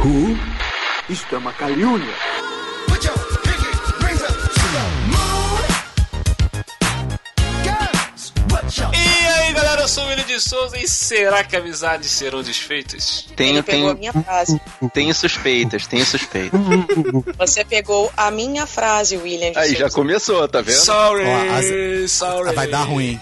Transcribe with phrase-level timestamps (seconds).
[0.00, 0.36] Who?
[1.08, 2.14] Isto é uma calúnia.
[8.92, 13.26] E aí galera, eu sou o William de Souza e será que amizades serão desfeitas?
[13.34, 14.60] Tenho, Ele pegou a tenho, minha frase.
[14.92, 16.60] tenho suspeitas, tenho suspeitas.
[17.38, 19.52] Você pegou a minha frase, William.
[19.52, 19.94] de Aí já Souza.
[19.94, 20.76] começou, tá vendo?
[20.76, 21.54] Sorry, Ó,
[22.04, 22.54] as- sorry.
[22.54, 23.18] Vai dar ruim.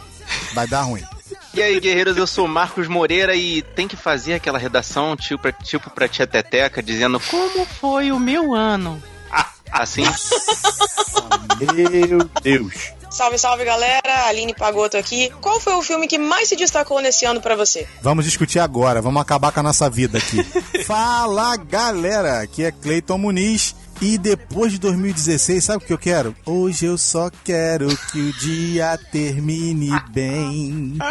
[0.55, 1.03] Vai dar ruim.
[1.57, 5.53] E aí, guerreiros, eu sou Marcos Moreira e tem que fazer aquela redação tipo pra,
[5.53, 9.03] tipo pra tia Teteca dizendo como foi o meu ano.
[9.33, 10.05] Ah, assim?
[11.59, 12.93] Meu Deus.
[13.11, 14.27] Salve, salve, galera.
[14.27, 15.33] Aline Pagoto aqui.
[15.41, 17.89] Qual foi o filme que mais se destacou nesse ano pra você?
[18.03, 19.01] Vamos discutir agora.
[19.01, 20.45] Vamos acabar com a nossa vida aqui.
[20.85, 22.43] Fala, galera.
[22.43, 23.75] Aqui é Cleiton Muniz.
[24.01, 26.37] E depois de 2016, sabe o que eu quero?
[26.45, 30.99] Hoje eu só quero que o dia termine bem.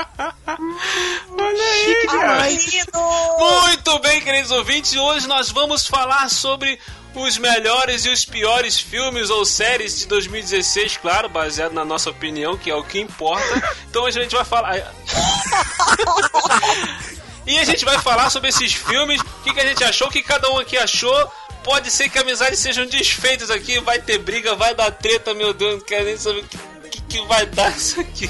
[2.22, 2.92] Ai, querido!
[3.40, 6.80] Muito bem, queridos ouvintes, hoje nós vamos falar sobre
[7.16, 12.58] os melhores e os piores filmes ou séries de 2016, claro, baseado na nossa opinião,
[12.58, 13.76] que é o que importa.
[13.90, 14.76] Então hoje a gente vai falar.
[17.48, 20.12] E a gente vai falar sobre esses filmes, o que, que a gente achou, o
[20.12, 21.32] que cada um aqui achou.
[21.66, 25.74] Pode ser que amizades sejam desfeitas aqui, vai ter briga, vai dar treta, meu Deus,
[25.74, 28.30] não quero nem saber o que, que, que vai dar isso aqui.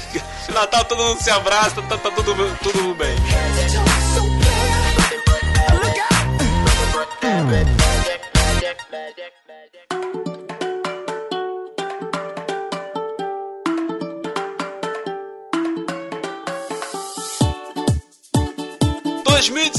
[0.54, 3.14] Natal todo mundo se abraça, tá, tá tudo, tudo bem.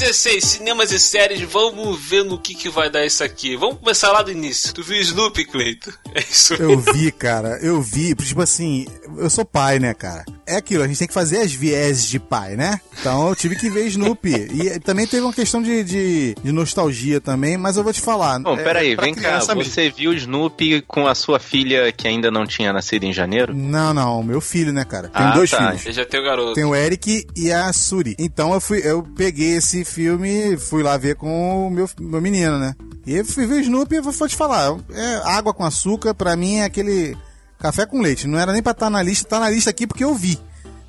[0.07, 3.57] Tô 2016, cinemas e séries, vamos ver no que, que vai dar isso aqui.
[3.57, 4.73] Vamos começar lá do início.
[4.73, 5.93] Tu viu Snoopy, Cleito?
[6.15, 6.55] É isso.
[6.55, 8.15] Eu vi, cara, eu vi.
[8.15, 10.25] Tipo assim, eu sou pai, né, cara?
[10.47, 12.79] É aquilo, a gente tem que fazer as vieses de pai, né?
[12.99, 14.33] Então eu tive que ver Snoopy.
[14.33, 18.39] E também teve uma questão de, de, de nostalgia também, mas eu vou te falar.
[18.39, 19.33] Bom, é, peraí, vem cá.
[19.33, 19.63] mesmo.
[19.63, 23.53] Você viu o Snoopy com a sua filha que ainda não tinha nascido em janeiro?
[23.53, 25.09] Não, não, meu filho, né, cara?
[25.09, 25.73] Tenho Ah, dois tá.
[25.73, 25.95] filhos.
[25.95, 26.53] Já tem o garoto.
[26.53, 28.15] Tem o Eric e a Suri.
[28.17, 32.59] Então eu fui, eu peguei esse filme, fui lá ver com o meu, meu menino,
[32.59, 32.75] né?
[33.03, 36.57] E eu fui ver Snoopy e vou te falar, é água com açúcar, pra mim
[36.57, 37.17] é aquele
[37.57, 38.27] café com leite.
[38.27, 40.39] Não era nem pra estar na lista, tá na lista aqui porque eu vi.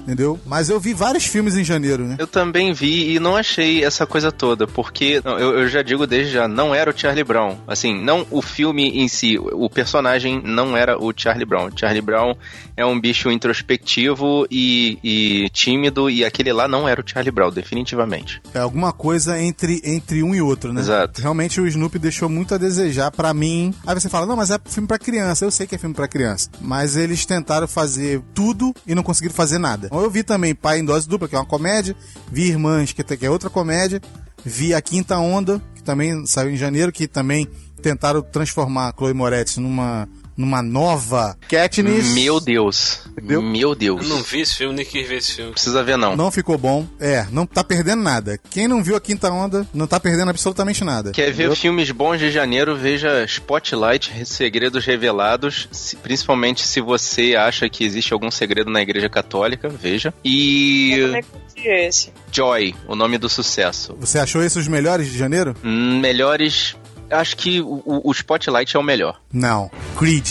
[0.08, 0.40] Entendeu?
[0.46, 2.16] Mas eu vi vários filmes em janeiro, né?
[2.18, 6.06] Eu também vi e não achei essa coisa toda, porque não, eu, eu já digo
[6.06, 7.58] desde já, não era o Charlie Brown.
[7.66, 11.68] Assim, não o filme em si, o personagem não era o Charlie Brown.
[11.76, 12.34] Charlie Brown
[12.74, 17.50] é um bicho introspectivo e, e tímido, e aquele lá não era o Charlie Brown,
[17.50, 18.40] definitivamente.
[18.54, 20.80] É alguma coisa entre, entre um e outro, né?
[20.80, 21.20] Exato.
[21.20, 23.74] Realmente o Snoopy deixou muito a desejar pra mim.
[23.86, 25.44] Aí você fala, não, mas é filme pra criança.
[25.44, 26.48] Eu sei que é filme pra criança.
[26.62, 29.88] Mas eles tentaram fazer tudo e não conseguiram fazer nada.
[29.98, 31.96] Então, Eu vi também Pai em Dose Dupla, que é uma comédia.
[32.30, 34.00] Vi Irmãs, que é outra comédia.
[34.44, 37.48] Vi A Quinta Onda, que também saiu em janeiro, que também
[37.82, 42.14] tentaram transformar a Chloe Moretz numa, numa nova Katniss.
[42.14, 43.00] Meu Deus.
[43.10, 43.42] Entendeu?
[43.42, 44.02] Meu Deus.
[44.02, 45.50] Eu não vi esse filme, nem quis ver esse filme.
[45.52, 46.16] precisa ver, não.
[46.16, 46.86] Não ficou bom.
[47.00, 48.38] É, não tá perdendo nada.
[48.48, 51.10] Quem não viu a Quinta Onda não tá perdendo absolutamente nada.
[51.10, 52.76] Quer ver filmes bons de janeiro?
[52.76, 59.08] Veja Spotlight, Segredos Revelados, se- principalmente se você acha que existe algum segredo na Igreja
[59.10, 60.14] Católica, veja.
[60.24, 62.12] Eu E também curti esse.
[62.30, 63.96] Joy, o nome do sucesso.
[63.98, 65.56] Você achou esses os melhores de janeiro?
[65.64, 66.76] Hum, Melhores.
[67.10, 69.20] Acho que o, o- Spotlight é o melhor.
[69.32, 69.70] Não.
[69.98, 70.26] Creed.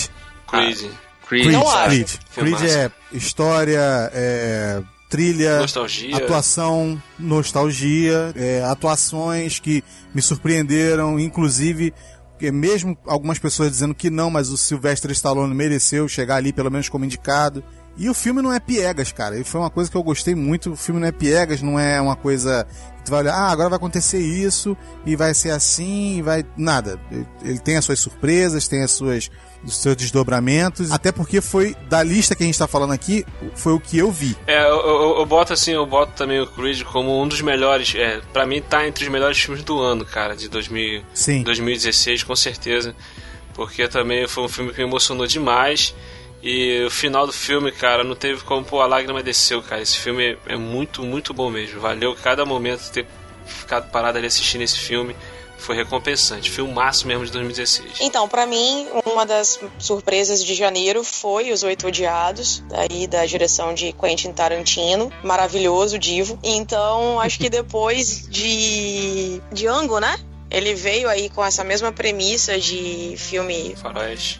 [0.47, 0.89] Crazy.
[1.27, 1.43] Creed.
[1.43, 1.87] Creed, Não acho.
[1.89, 2.09] Creed.
[2.35, 3.79] Creed é história,
[4.13, 6.15] é trilha, Nostalgia.
[6.17, 9.83] atuação, nostalgia, é, atuações que
[10.13, 11.93] me surpreenderam, inclusive
[12.37, 16.69] que mesmo algumas pessoas dizendo que não, mas o Sylvester Stallone mereceu chegar ali pelo
[16.69, 17.63] menos como indicado.
[17.97, 19.39] E o filme não é piegas, cara.
[19.39, 20.71] E foi uma coisa que eu gostei muito.
[20.73, 23.69] O filme não é piegas, não é uma coisa que tu vai olhar, ah, agora
[23.69, 26.99] vai acontecer isso e vai ser assim, e vai nada.
[27.43, 29.29] Ele tem as suas surpresas, tem as suas
[29.63, 33.25] os seus desdobramentos, até porque foi da lista que a gente tá falando aqui,
[33.55, 34.37] foi o que eu vi.
[34.45, 37.93] É, eu, eu- eu boto assim, eu boto também o Creed como um dos melhores.
[37.95, 41.41] É, pra mim tá entre os melhores filmes do ano, cara, de 2000, Sim.
[41.41, 42.95] 2016, com certeza.
[43.55, 45.95] Porque também foi um filme que me emocionou demais.
[46.41, 49.81] E o final do filme, cara, não teve como pôr a lágrima desceu, cara.
[49.81, 51.79] Esse filme é muito, muito bom mesmo.
[51.79, 53.07] Valeu cada momento ter
[53.45, 55.15] ficado parado ali assistindo esse filme.
[55.57, 56.51] Foi recompensante.
[56.51, 58.01] Filmaço mesmo de 2016.
[58.01, 63.73] Então, pra mim, uma das surpresas de janeiro foi Os Oito Odiados, aí da direção
[63.73, 65.11] de Quentin Tarantino.
[65.23, 66.39] Maravilhoso, divo.
[66.43, 70.19] Então, acho que depois de Django, né?
[70.49, 73.75] Ele veio aí com essa mesma premissa de filme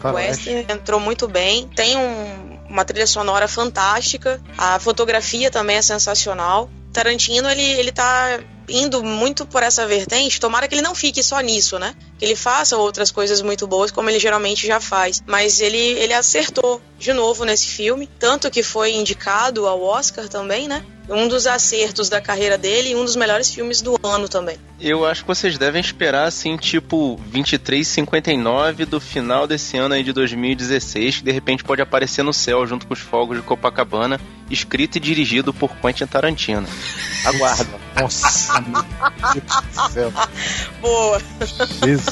[0.28, 1.68] Western, entrou muito bem.
[1.68, 4.40] Tem um- uma trilha sonora fantástica.
[4.56, 6.70] A fotografia também é sensacional.
[6.92, 11.40] Tarantino, ele, ele tá indo muito por essa vertente, tomara que ele não fique só
[11.40, 11.94] nisso, né?
[12.18, 15.22] Que ele faça outras coisas muito boas, como ele geralmente já faz.
[15.26, 20.66] Mas ele, ele acertou de novo nesse filme, tanto que foi indicado ao Oscar também,
[20.66, 20.84] né?
[21.08, 24.56] um dos acertos da carreira dele e um dos melhores filmes do ano também.
[24.80, 30.12] Eu acho que vocês devem esperar, assim, tipo 23,59 do final desse ano aí de
[30.12, 34.20] 2016, que de repente pode aparecer no céu junto com os fogos de Copacabana,
[34.50, 36.68] escrito e dirigido por Quentin Tarantino.
[37.24, 37.78] Aguarda.
[38.00, 38.82] Nossa, meu
[39.32, 40.12] Deus do céu.
[40.80, 41.20] Boa.
[41.84, 42.07] Jesus.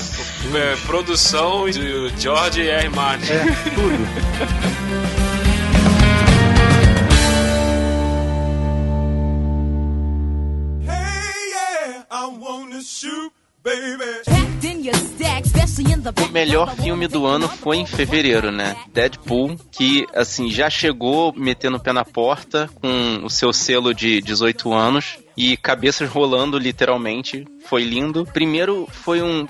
[0.55, 2.89] É, produção do George R.
[2.91, 3.33] Martin.
[3.33, 3.45] É,
[3.75, 4.07] tudo.
[16.25, 18.77] O melhor filme do ano foi em fevereiro, né?
[18.93, 24.21] Deadpool, que assim já chegou metendo o pé na porta com o seu selo de
[24.23, 27.45] 18 anos e cabeças rolando literalmente.
[27.69, 28.25] Foi lindo.
[28.33, 29.47] Primeiro foi um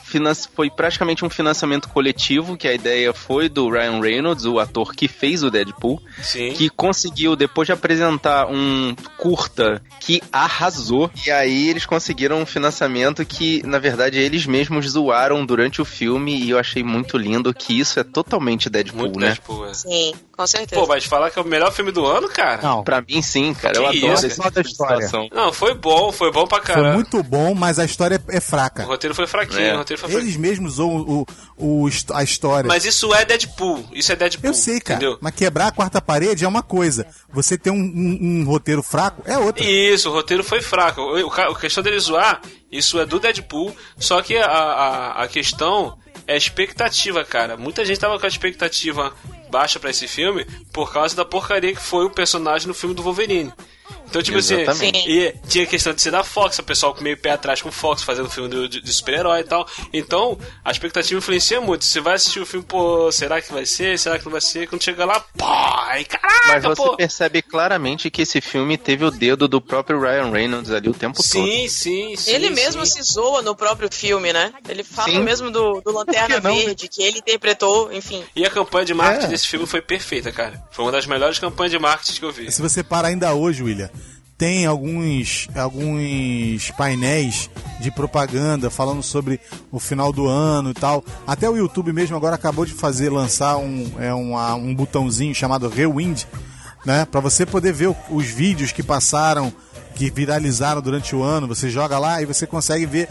[0.54, 5.08] foi praticamente um financiamento coletivo, que a ideia foi do Ryan Reynolds, o ator que
[5.08, 6.52] fez o Deadpool, Sim.
[6.52, 11.10] que conseguiu depois de apresentar um curta que arrasou.
[11.26, 16.36] E aí eles conseguiram um financiamento que, na verdade, eles mesmos zoaram durante o filme
[16.38, 19.26] e eu achei muito lindo que isso é totalmente Deadpool, Muito né?
[19.28, 19.74] Deadpool, é.
[19.74, 20.80] Sim, com certeza.
[20.80, 22.62] Pô, vai te falar que é o melhor filme do ano, cara?
[22.62, 23.76] Não, Pra mim, sim, cara.
[23.76, 25.28] Eu Que adoro isso, tipo de situação.
[25.32, 26.92] Não, foi bom, foi bom pra foi caramba.
[26.94, 28.84] muito bom, mas a história é O fraca.
[28.84, 29.74] roteiro foi fraquinho, É.
[29.74, 30.28] o roteiro foi fraquinho.
[30.28, 31.26] Eles mesmos zoam o,
[31.56, 32.68] o, o a história.
[32.68, 34.48] Mas isso é Deadpool, isso é Deadpool.
[34.50, 34.98] Eu sei, cara.
[35.00, 35.18] Entendeu?
[35.20, 37.06] Mas quebrar a quarta parede é uma coisa.
[37.32, 39.64] Você ter um, um- um roteiro fraco é outra.
[39.64, 41.00] Isso, o roteiro foi fraco.
[41.00, 45.28] O, o, a questão dele zoar, isso é do Deadpool, só que a, a, a
[45.28, 47.56] questão é expectativa, cara.
[47.56, 49.12] Muita gente tava com a expectativa
[49.50, 53.02] baixa pra esse filme por causa da porcaria que foi o personagem no filme do
[53.02, 53.52] Wolverine.
[54.08, 54.98] Então, tipo Exatamente.
[54.98, 57.60] assim, e tinha a questão de ser da Fox, o pessoal com meio pé atrás
[57.62, 59.66] com Fox, fazendo filme do- de, de super-herói e tal.
[59.92, 61.84] Então, a expectativa influencia muito.
[61.84, 63.96] Você vai assistir o filme, pô, será que vai ser?
[63.98, 64.68] Será que não vai ser?
[64.68, 65.44] Quando chega lá, pô,
[65.88, 66.96] aí caraca, Mas você pô.
[66.96, 71.16] percebe claramente que esse filme teve o dedo do próprio Ryan Reynolds ali o tempo
[71.18, 71.24] todo.
[71.26, 72.30] Sim, sim, sim.
[72.32, 72.54] Ele sim.
[72.54, 74.52] mesmo se zoa no próprio filme, né?
[74.68, 75.20] Ele fala Sim.
[75.22, 76.52] mesmo do, do Lanterna né?
[76.54, 78.24] Verde, que ele interpretou, enfim.
[78.34, 79.35] E a campanha de marketing É.
[79.36, 80.62] desse filme foi perfeita, cara.
[80.70, 82.50] Foi uma das melhores campanhas de marketing que eu vi.
[82.50, 83.90] Se você parar ainda hoje, William,
[84.38, 87.50] tem alguns, alguns painéis
[87.80, 89.38] de propaganda falando sobre
[89.70, 91.04] o final do ano e tal.
[91.26, 95.68] Até o YouTube mesmo agora acabou de fazer, lançar um, é, um, um botãozinho chamado
[95.68, 96.24] Rewind,
[96.84, 97.04] né?
[97.04, 99.52] Pra você poder ver os vídeos que passaram,
[99.94, 101.46] que viralizaram durante o ano.
[101.46, 103.08] Você joga lá e você consegue ver.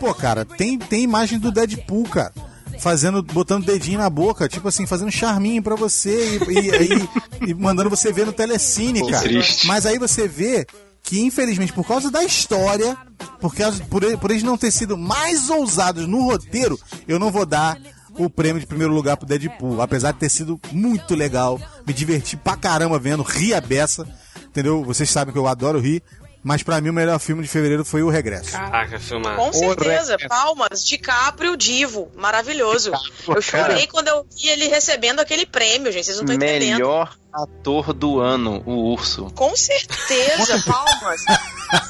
[0.00, 2.32] Pô, cara, tem, tem imagem do Deadpool, cara.
[2.78, 7.90] Fazendo, botando dedinho na boca, tipo assim, fazendo charminho pra você e, e- e- mandando
[7.90, 9.22] você ver no telecine, cara.
[9.22, 9.66] triste.
[9.66, 10.64] Mas aí você vê
[11.02, 12.96] que, infelizmente, por causa da história,
[13.40, 16.78] por, causa, por, por eles não ter sido mais ousados no roteiro,
[17.08, 17.76] eu não vou dar
[18.16, 19.80] o prêmio de primeiro lugar pro Deadpool.
[19.80, 24.06] Apesar de ter sido muito legal, me diverti pra caramba vendo, ri a beça,
[24.48, 24.84] entendeu?
[24.84, 26.02] Vocês sabem que eu adoro rir.
[26.42, 28.52] Mas pra mim o melhor filme de fevereiro foi O Regresso.
[28.52, 29.36] Caraca, filmar.
[29.36, 32.92] Com certeza, palmas, DiCaprio divo, maravilhoso.
[33.26, 36.78] Eu chorei quando eu vi ele recebendo aquele prêmio, gente, vocês não estão entendendo.
[36.78, 39.30] Melhor ator do ano, o Urso.
[39.34, 41.24] Com certeza, palmas.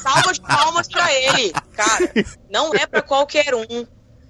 [0.01, 1.53] Salva de palmas pra ele.
[1.75, 2.11] Cara,
[2.51, 3.85] não é pra qualquer um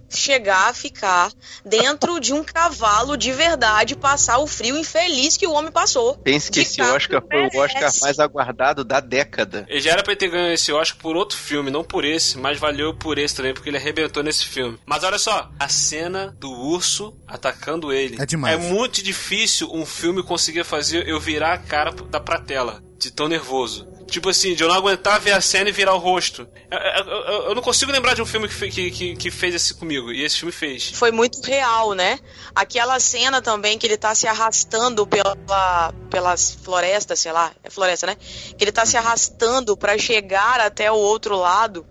[0.09, 1.31] chegar a ficar
[1.63, 6.17] dentro de um cavalo de verdade, passar o frio infeliz que o homem passou.
[6.17, 9.65] Pense que esse Oscar foi o Oscar mais aguardado da década.
[9.67, 12.37] Ele já era pra ele ter ganho esse Oscar por outro filme, não por esse,
[12.37, 14.79] mas valeu por esse também, porque ele arrebentou nesse filme.
[14.85, 18.21] Mas olha só, a cena do urso atacando ele.
[18.21, 18.55] É demais.
[18.55, 23.11] É muito difícil um filme conseguir fazer eu virar a cara da pra tela, de
[23.11, 23.87] tão nervoso.
[24.09, 26.47] Tipo assim, de eu não aguentar ver a cena e virar o rosto.
[26.71, 30.11] Eu, eu- eu- não consigo lembrar de um filme que, que, que, fez isso comigo,
[30.11, 30.91] e esse filme fez.
[30.93, 32.19] Foi muito real, né?
[32.55, 38.07] Aquela cena também que ele tá se arrastando pela, pelas florestas, sei lá, é floresta,
[38.07, 38.15] né?
[38.57, 41.85] Que ele tá se arrastando pra chegar até o outro lado,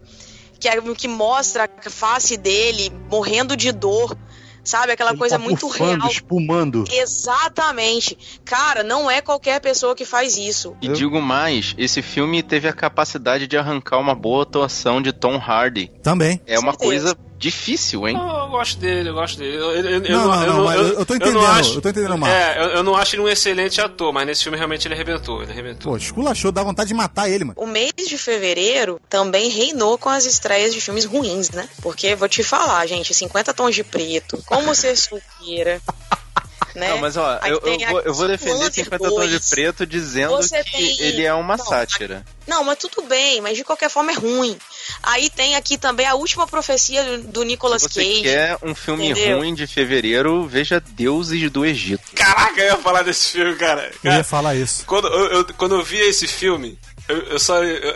[0.61, 4.17] que é que mostra a face dele morrendo de dor,
[4.65, 4.93] sabe?
[4.93, 6.11] Aquela Ele coisa tá muito bufando, real.
[6.11, 6.85] espumando.
[6.93, 8.17] Exatamente.
[8.45, 10.77] Cara, não é qualquer pessoa que faz isso.
[10.81, 15.13] E Eu- digo mais, esse filme teve a capacidade de arrancar uma boa atuação de
[15.13, 15.91] Tom Hardy.
[16.03, 16.41] Também.
[16.47, 16.89] É uma certeza.
[17.15, 18.17] coisa difícil, hein?
[18.19, 19.57] Eu, eu gosto dele, eu gosto dele.
[19.57, 22.39] Eu, eu- eu Não, não, não, eu- eu tô entendendo, eu tô entendendo, Marcos.
[22.39, 25.43] É, eu, eu não acho ele um excelente ator, mas nesse filme realmente ele arrebentou,
[25.43, 25.93] ele arrebentou.
[25.93, 27.55] Pô, esculachou, dá vontade de matar ele, mano.
[27.61, 31.69] O mês de fevereiro também reinou com as estreias de filmes ruins, né?
[31.81, 35.81] Porque vou te falar, gente, 50 tons de preto, como ser solteira.
[36.75, 36.89] né?
[36.91, 40.31] Não, mas ó, eu, eu vou, eu vou defender Wonder 50 tons de preto dizendo
[40.37, 42.25] Você que tem- ele é uma Não, sátira.
[42.47, 44.57] Não, mas tudo bem, mas de qualquer forma é ruim.
[45.03, 48.23] Aí tem aqui também a última profecia do, do Nicolas Se você Cage.
[48.23, 49.39] quer um filme entendeu?
[49.39, 52.03] ruim de fevereiro, veja Deuses do Egito.
[52.15, 53.87] Caraca, eu ia falar desse filme, cara.
[53.93, 54.85] Eu Cara, ia falar isso.
[54.87, 57.95] quando, eu, eu- quando eu vi esse filme, eu, eu só, eu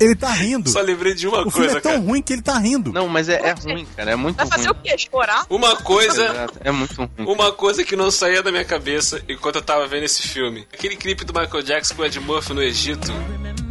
[0.00, 0.70] Ele tá rindo.
[0.70, 2.04] só lembrei de uma O filme coisa, é tão cara.
[2.04, 2.92] ruim que ele tá rindo.
[2.92, 4.10] Não, mas é, é ruim, cara.
[4.12, 4.56] É muito Vai ruim.
[4.56, 4.96] fazer o quê?
[4.98, 5.44] Chorar?
[5.50, 6.46] Uma coisa.
[6.62, 7.10] É muito ruim.
[7.26, 10.66] Uma coisa que não saía da minha cabeça enquanto eu tava vendo esse filme.
[10.72, 13.12] Aquele clipe do Michael Jackson com o Ed Murphy no Egito.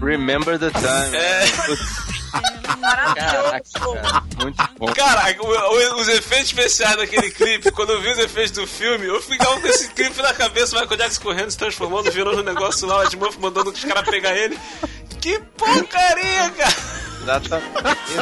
[0.02, 1.16] Remember the time.
[1.16, 1.46] É.
[2.80, 3.16] Caraca,
[3.74, 4.24] cara.
[4.42, 4.86] Muito bom.
[4.94, 5.46] Cara, o-
[5.98, 9.60] o- os efeitos especiais daquele clipe, quando eu vi os efeitos do filme, eu ficava
[9.60, 13.00] com esse clipe na cabeça, o Michael Jackson correndo, se transformando, virando um negócio lá,
[13.00, 14.58] o Ed Murphy mandando os caras pegar ele.
[15.28, 16.72] Que porcaria, cara!
[17.20, 17.78] Exatamente.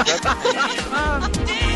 [0.10, 1.66] Exatamente.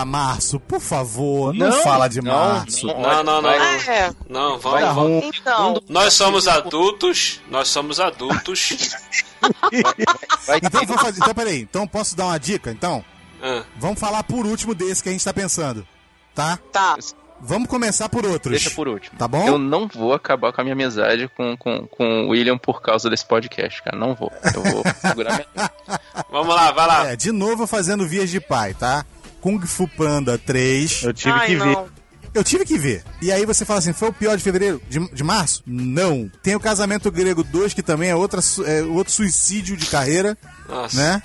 [0.00, 1.54] Vamos pular março, por favor.
[1.54, 2.86] Não, Não, fala de não, março.
[2.86, 3.00] não.
[3.00, 3.42] Não, não, não.
[3.42, 5.22] Não, É, não Vai vamos, vamos.
[5.22, 5.30] ruim.
[5.40, 5.82] então.
[5.88, 8.94] Nós somos adultos, nós somos adultos.
[10.46, 11.60] Vai Então, vamos fazer, então, peraí.
[11.62, 12.70] Então, posso dar uma dica?
[12.70, 13.04] Então,
[13.42, 15.86] Ah, vamos falar por último desse que a gente tá pensando.
[16.34, 16.58] Tá?
[16.72, 16.96] Tá.
[17.42, 18.52] Vamos começar por outros.
[18.52, 19.16] Deixa por último.
[19.18, 19.46] Tá bom?
[19.48, 23.08] Eu não vou acabar com a minha amizade com, com, com o William por causa
[23.08, 23.96] desse podcast, cara.
[23.96, 24.30] Não vou.
[24.54, 25.70] Eu vou segurar minha.
[26.30, 27.06] vamos lá, vai lá.
[27.12, 29.06] É, de novo fazendo vias de pai, tá?
[29.40, 31.02] Kung Fu Panda 3.
[31.04, 31.64] Eu tive Ai, que ver.
[31.66, 31.88] não.
[32.32, 33.02] Eu tive que ver.
[33.20, 34.80] E aí você fala assim, foi o pior de fevereiro?
[34.88, 35.62] De, de março?
[35.66, 36.30] Não.
[36.42, 40.96] Tem o Casamento Grego 2, que também é, outra, é outro suicídio de carreira, Nossa.
[40.96, 41.22] né?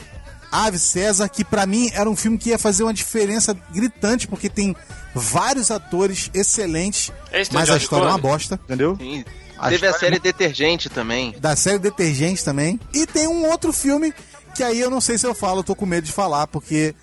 [0.51, 4.49] Ave César, que pra mim era um filme que ia fazer uma diferença gritante, porque
[4.49, 4.75] tem
[5.13, 8.59] vários atores excelentes, Esse tem mas a história é uma bosta.
[8.63, 8.95] Entendeu?
[8.97, 9.23] Sim.
[9.57, 11.35] A Teve a história série Detergente também.
[11.39, 12.79] Da série Detergente também.
[12.93, 14.13] E tem um outro filme
[14.55, 16.95] que aí eu não sei se eu falo, eu tô com medo de falar, porque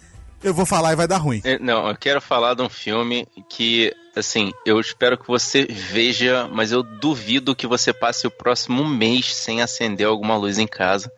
[0.42, 1.40] eu vou falar e vai dar ruim.
[1.44, 6.48] É, Não, eu quero falar de um filme que, assim, eu espero que você veja,
[6.52, 11.10] mas eu duvido que você passe o próximo mês sem acender alguma luz em casa,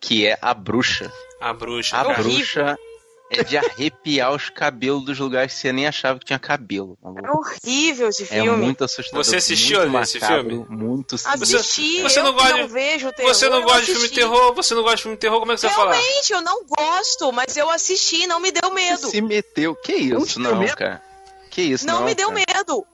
[0.00, 1.12] que é A Bruxa.
[1.40, 2.24] A bruxa, A horrível.
[2.24, 2.78] Bruxa
[3.30, 6.96] é de arrepiar os cabelos dos lugares que você nem achava que tinha cabelo.
[7.02, 7.26] maluco.
[7.26, 8.56] É horrível esse É filme.
[8.64, 9.24] muito assustador.
[9.24, 10.66] Você assistiu muito esse macabro, filme?
[10.68, 13.34] Muito Assisti, você eu não gosta não vejo terror.
[13.34, 14.54] Você não gosta de filme terror?
[14.54, 15.40] Você não gosta de filme de terror?
[15.40, 15.92] Como é que você vai falar?
[15.94, 19.08] Realmente, eu não gosto, mas eu assisti, não me deu medo.
[19.08, 19.74] Se meteu.
[19.74, 20.76] Que isso, Não, não, medo.
[20.76, 21.02] cara.
[21.50, 22.04] Que isso, Não, não.
[22.06, 22.44] me deu cara.
[22.46, 22.86] medo.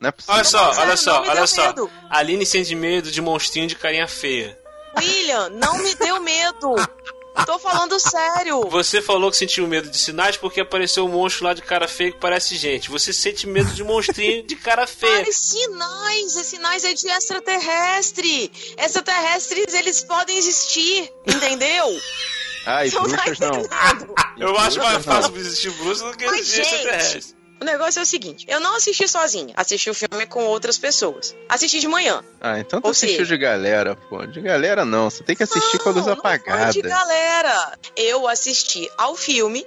[0.00, 0.34] Não é possível.
[0.34, 1.66] Olha só, Não, olha só, olha só.
[1.68, 1.90] medo.
[2.10, 4.58] Aline sente medo de monstrinho de carinha feia.
[4.98, 6.74] William, não me deu medo.
[7.46, 8.60] Tô falando sério.
[8.70, 12.12] Você falou que sentiu medo de sinais porque apareceu um monstro lá de cara feia
[12.12, 12.90] que parece gente.
[12.90, 15.24] Você sente medo de monstrinho de cara feia.
[15.26, 18.52] Ai, sinais, esses sinais é de extraterrestre.
[18.78, 22.00] Extraterrestres, eles podem existir, entendeu?
[22.64, 23.62] Você não tá bruxas não.
[24.38, 27.43] Eu acho mais Bruxas fácil existir bruxa do que Mas, existir gente, extraterrestre.
[27.64, 31.34] O negócio é o seguinte: eu não assisti sozinha, assisti o filme com outras pessoas.
[31.48, 32.22] Assisti de manhã.
[32.38, 34.26] Ah, então tu Ou assistiu seja- de galera, pô.
[34.26, 35.08] De galera não.
[35.08, 36.70] Você tem que assistir com a luz Não, não apagada.
[36.72, 37.78] de galera.
[37.96, 39.66] Eu assisti ao filme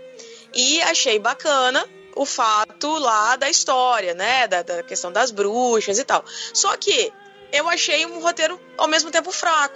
[0.54, 1.84] e achei bacana
[2.16, 4.48] o fato lá da história, né?
[4.48, 6.24] Da, da questão das bruxas e tal.
[6.54, 7.12] Só que
[7.52, 9.76] eu achei um roteiro ao mesmo tempo fraco.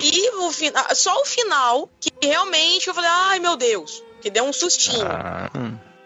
[0.00, 4.28] E o fin- ah, só o final que realmente eu falei, ai meu Deus, que
[4.28, 5.06] deu um sustinho.
[5.06, 5.48] Ah.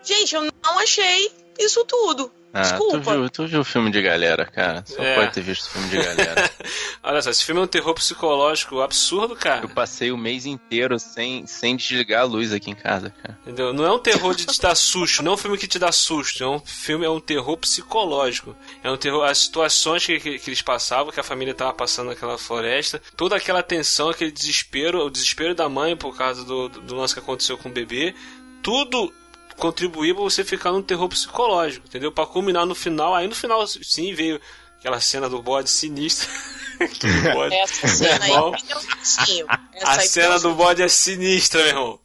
[0.02, 2.30] Gente, eu não achei isso tudo.
[2.56, 3.12] Ah, tu Desculpa.
[3.18, 4.84] viu, tu viu o filme de galera, cara.
[4.86, 5.16] Só É.
[5.16, 6.48] pode ter visto o filme de galera.
[7.02, 9.62] Olha só, esse filme é um terror psicológico absurdo, cara.
[9.64, 13.36] Eu passei o mês inteiro sem, sem desligar a luz aqui em casa, cara.
[13.42, 13.72] Entendeu?
[13.72, 15.90] Não é um terror de te dar susto, não é um filme que te dá
[15.90, 18.54] susto, é um filme, é um terror psicológico.
[18.84, 22.10] É um terror, as situações que, que, que eles passavam, que a família tava passando
[22.10, 26.80] naquela floresta, toda aquela tensão, aquele desespero, o desespero da mãe por causa do, do,
[26.82, 28.14] do lance que aconteceu com o bebê,
[28.62, 29.12] tudo
[29.56, 32.12] contribuía pra você ficar num terror psicológico, entendeu?
[32.12, 34.40] Pra culminar no final, aí no final sim veio
[34.78, 36.28] aquela cena do bode sinistra.
[36.80, 37.54] Aquele bode.
[37.54, 42.00] Essa cena aí me deu um A cena do bode é sinistra, meu irmão.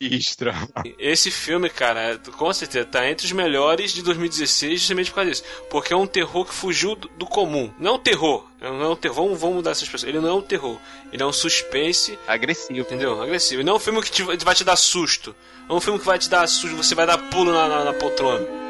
[0.00, 0.54] Istra.
[0.98, 5.30] Esse filme, cara, é- com certeza tá entre os melhores de 2016 justamente por causa
[5.30, 5.44] disso.
[5.70, 7.72] Porque é um terror que fugiu do, do comum.
[7.78, 8.46] Não é um terror.
[8.60, 9.14] Não é um terror.
[9.24, 10.08] Vamos, vamos mudar essas pessoas.
[10.08, 10.78] Ele não é um terror.
[11.12, 12.78] Ele é um suspense, Agressivo.
[12.80, 13.20] entendeu?
[13.22, 13.60] Agressivo.
[13.60, 15.34] Ele não é um filme que te- vai te dar susto.
[15.68, 16.76] É um filme que vai te dar susto.
[16.76, 18.63] Você vai dar pulo na, na, na poltrona.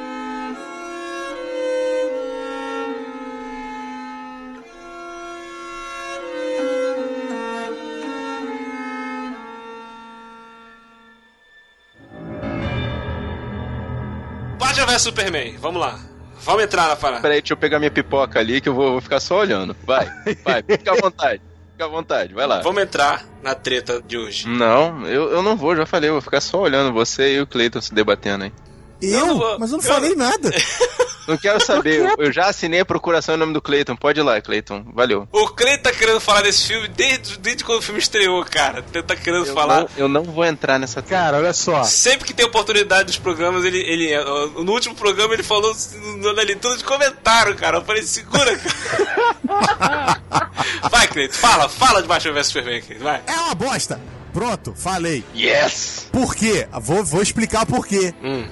[14.94, 15.98] Vs Superman, vamos lá.
[16.44, 17.20] Vamos entrar na parada.
[17.22, 19.74] Peraí, deixa eu pegar minha pipoca ali que eu vou, vou ficar só olhando.
[19.84, 20.06] Vai,
[20.44, 21.42] vai, fica à vontade.
[21.72, 22.60] Fica à vontade, vai lá.
[22.60, 24.46] Vamos entrar na treta de hoje.
[24.48, 27.46] Não, eu, eu não vou, já falei, eu vou ficar só olhando você e o
[27.46, 28.52] Cleiton se debatendo aí.
[29.02, 29.58] Eu?
[29.58, 30.50] Mas eu não eu- falei nada.
[31.26, 33.96] Não quero saber, eu, eu já assinei a procuração em nome do Cleiton.
[33.96, 34.84] Pode ir lá, Cleiton.
[34.94, 35.28] Valeu.
[35.32, 38.84] O Cleiton tá querendo falar desse filme desde, desde quando o filme estreou, cara.
[38.92, 39.80] Ele tá querendo Eu falar.
[39.80, 41.82] não, eu não vou entrar nessa Cara, olha só.
[41.84, 44.12] Sempre que tem oportunidade dos programas, ele, ele.
[44.62, 45.74] No último programa ele falou
[46.18, 47.78] na leitura de comentário, cara.
[47.78, 50.20] Eu falei, segura, cara.
[50.90, 53.22] Vai, Cleiton, fala, fala de Batman vs Superman, Cleiton, vai.
[53.26, 54.00] É uma bosta.
[54.32, 55.24] Pronto, falei.
[55.34, 56.08] Yes!
[56.10, 56.66] Por quê?
[56.80, 58.12] Vou, vou explicar por quê.
[58.22, 58.46] Hum,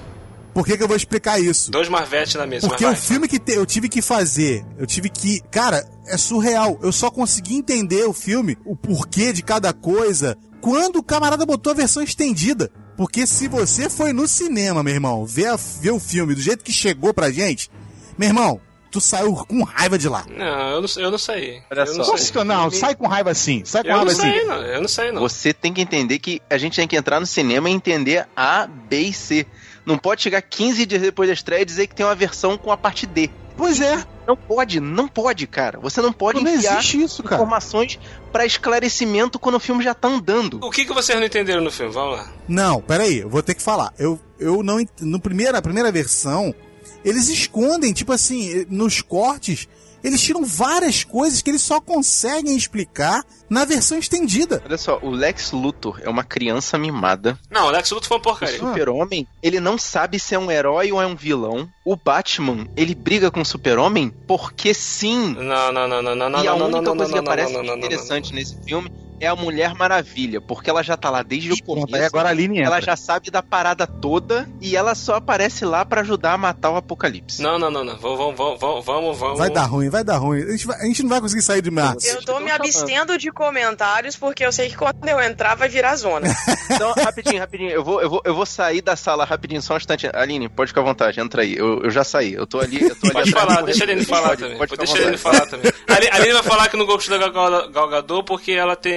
[0.53, 1.71] Por que, que eu vou explicar isso?
[1.71, 5.09] dois Marvete na mesa, Porque o filme que te- eu tive que fazer, eu tive
[5.09, 5.41] que.
[5.51, 6.79] Cara, é surreal.
[6.83, 11.71] Eu só consegui entender o filme, o porquê de cada coisa, quando o camarada botou
[11.71, 12.71] a versão estendida.
[12.95, 16.63] Porque se você foi no cinema, meu irmão, ver, a- ver o filme do jeito
[16.63, 17.71] que chegou pra gente,
[18.15, 20.23] meu irmão, tu saiu com raiva de lá.
[20.29, 21.59] Não, eu não, eu não saí.
[21.71, 21.93] Olha eu só.
[22.05, 23.63] não que- Não, sai com raiva assim.
[23.65, 24.31] Sai com Eu não raiva assim.
[24.31, 24.55] sei, não.
[24.61, 25.21] Eu não sei, não.
[25.23, 28.67] Você tem que entender que a gente tem que entrar no cinema e entender A,
[28.67, 29.47] B e C.
[29.85, 32.71] Não pode chegar 15 dias depois da estreia e dizer que tem uma versão com
[32.71, 33.29] a parte D.
[33.55, 34.03] Pois é.
[34.25, 35.79] Não pode, não pode, cara.
[35.79, 37.99] Você não pode Não enfiar isso, informações
[38.31, 40.59] pra esclarecimento quando o filme já tá andando.
[40.63, 41.91] O que, que vocês não entenderam no filme?
[41.91, 42.31] Vamos lá.
[42.47, 43.93] Não, peraí, eu vou ter que falar.
[43.99, 44.83] Eu, eu não.
[45.01, 46.55] No primeira, primeira versão,
[47.03, 49.67] eles escondem, tipo assim, nos cortes,
[50.03, 54.61] eles tiram várias coisas que eles só conseguem explicar na versão estendida.
[54.65, 57.39] Olha só, o Lex Luthor é uma criança mimada.
[57.49, 58.57] Não, o Lex Luthor foi uma O porcaria.
[58.57, 61.69] Super-Homem, ele não sabe se é um herói ou é um vilão.
[61.85, 65.35] O Batman, ele briga com o Super-Homem porque sim.
[65.35, 67.29] Não, não, não, não, não, não, e a não, não, única não, coisa não, que
[67.29, 68.91] aparece não, de não, não, não, interessante nesse filme
[69.23, 71.95] é a Mulher Maravilha, porque ela já tá lá desde o Pronto, começo.
[71.95, 72.67] aí agora a Aline entra.
[72.71, 76.71] Ela já sabe da parada toda e ela só aparece lá pra ajudar a matar
[76.71, 77.41] o Apocalipse.
[77.41, 77.97] Não, não, não, não.
[77.97, 79.37] Vamos, vamos, vamos, vamos, vamos.
[79.39, 80.41] Vai dar ruim, vai dar ruim.
[80.43, 82.07] A gente, vai- a gente não vai conseguir sair de março.
[82.07, 85.95] Eu tô me abstendo de comentários porque eu sei que quando eu entrar vai virar
[85.95, 86.27] zona.
[86.73, 89.77] Então, rapidinho, rapidinho, eu vou, eu, vou, eu vou sair da sala rapidinho, só um
[89.77, 90.09] instante.
[90.13, 91.55] Aline, pode ficar à vontade, entra aí.
[91.55, 92.81] Eu, eu já saí, eu tô ali.
[92.81, 94.57] Eu tô ali Pode atrás falar, deixa ele falar Pode- também.
[94.57, 95.71] pode deixa ele falar também.
[95.87, 98.93] Ali, ali ele vai falar que não gostou da Gal, Gal Gadot porque ela tem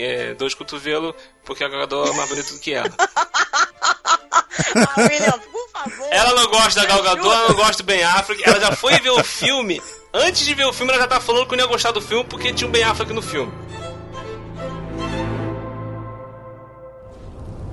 [0.00, 1.14] é, dois cotovelos,
[1.44, 2.90] porque a Gal Gadot é mais bonita do que ela.
[4.78, 6.08] Ah, William, por favor.
[6.10, 7.34] Ela não gosta da Gal Gadot, ajuda.
[7.34, 9.80] ela não gosta do Ben Affleck, ela já foi ver o filme.
[10.12, 12.24] Antes de ver o filme, ela já tá falando que não ia gostar do filme
[12.24, 13.52] porque tinha um Ben Affleck no filme.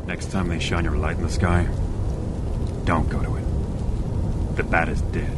[0.06, 1.66] Next time they shine your light in the sky,
[2.86, 3.46] don't go to it.
[4.56, 5.32] The bat is dead.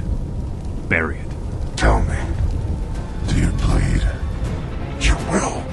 [0.89, 1.27] Bury it.
[1.77, 2.17] Tell me,
[3.27, 4.03] do you bleed?
[5.01, 5.64] You will.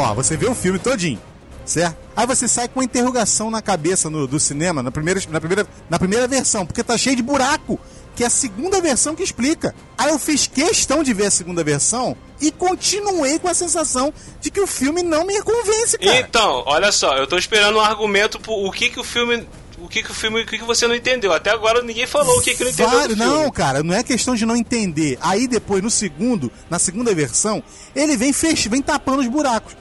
[0.00, 1.20] Ó, você vê o filme todinho,
[1.64, 1.96] certo?
[2.16, 5.66] Aí você sai com uma interrogação na cabeça no- do cinema, na primeira, na, primeira,
[5.90, 7.78] na primeira versão, porque tá cheio de buraco,
[8.14, 9.74] que é a segunda versão que explica.
[9.96, 14.50] Aí eu fiz questão de ver a segunda versão e continuei com a sensação de
[14.50, 16.18] que o filme não me convence, cara.
[16.20, 19.46] Então, olha só, eu tô esperando um argumento pro o que que o filme.
[19.80, 20.42] O que que o filme.
[20.42, 21.32] O que que você não entendeu?
[21.32, 23.14] Até agora ninguém falou o que que não entendeu filme.
[23.14, 25.16] Não, cara, não é questão de não entender.
[25.20, 27.62] Aí depois, no segundo, na segunda versão,
[27.94, 28.68] ele vem, fech...
[28.68, 29.76] vem tapando os buracos.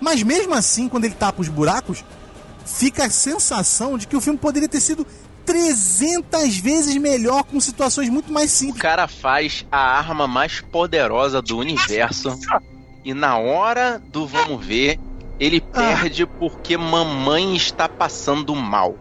[0.00, 2.04] Mas mesmo assim, quando ele tapa os buracos,
[2.64, 5.06] fica a sensação de que o filme poderia ter sido
[5.44, 8.82] 300 vezes melhor com situações muito mais O simples.
[8.82, 12.36] cara faz a arma mais poderosa do universo
[13.04, 14.98] e na hora do vamos ver,
[15.38, 18.96] ele perde porque mamãe está passando mal.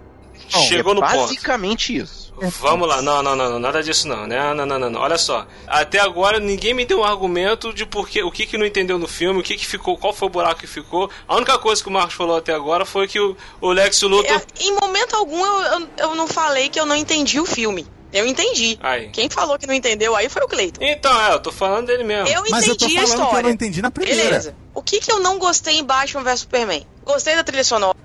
[0.48, 1.16] Chegou é no ponto.
[1.16, 2.26] basicamente isso.
[2.60, 4.54] Vamos lá, não, não, não, não, nada disso não, né?
[4.54, 5.00] Não, não, não, não.
[5.00, 8.66] Olha só, até agora ninguém me deu um argumento de porque, o que que não
[8.66, 11.10] entendeu no filme, o que que ficou, qual foi o buraco que ficou.
[11.28, 14.30] A única coisa que o Marcos falou até agora foi que o, o Lex Luthor...
[14.36, 17.88] É, em momento algum eu, eu, eu não falei que eu não entendi o filme.
[18.12, 18.80] Eu entendi.
[18.82, 19.10] Aí.
[19.10, 20.82] Quem falou que não entendeu aí foi o Cleiton.
[20.82, 22.30] Então, é, eu tô falando dele mesmo.
[22.30, 23.44] Eu Mas eu tô entendi a falando que eu história.
[23.44, 24.24] não entendi na primeira.
[24.24, 24.56] Beleza.
[24.74, 26.88] O que, que eu não gostei em Batman vs Superman?
[27.04, 27.96] Gostei da trilha sonora,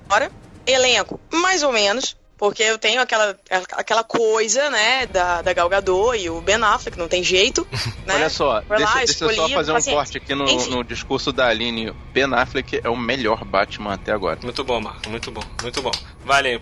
[0.67, 2.17] elenco, mais ou menos.
[2.41, 3.39] Porque eu tenho aquela,
[3.73, 7.67] aquela coisa, né, da, da Gal Gadot e o Ben Affleck, não tem jeito,
[8.07, 8.15] né?
[8.15, 9.93] Olha só, Foi deixa, lá, deixa eu só fazer um paciência.
[9.99, 11.93] corte aqui no, no discurso da Aline.
[12.15, 14.39] Ben Affleck é o melhor Batman até agora.
[14.43, 15.91] Muito bom, Marcos, muito bom, muito bom.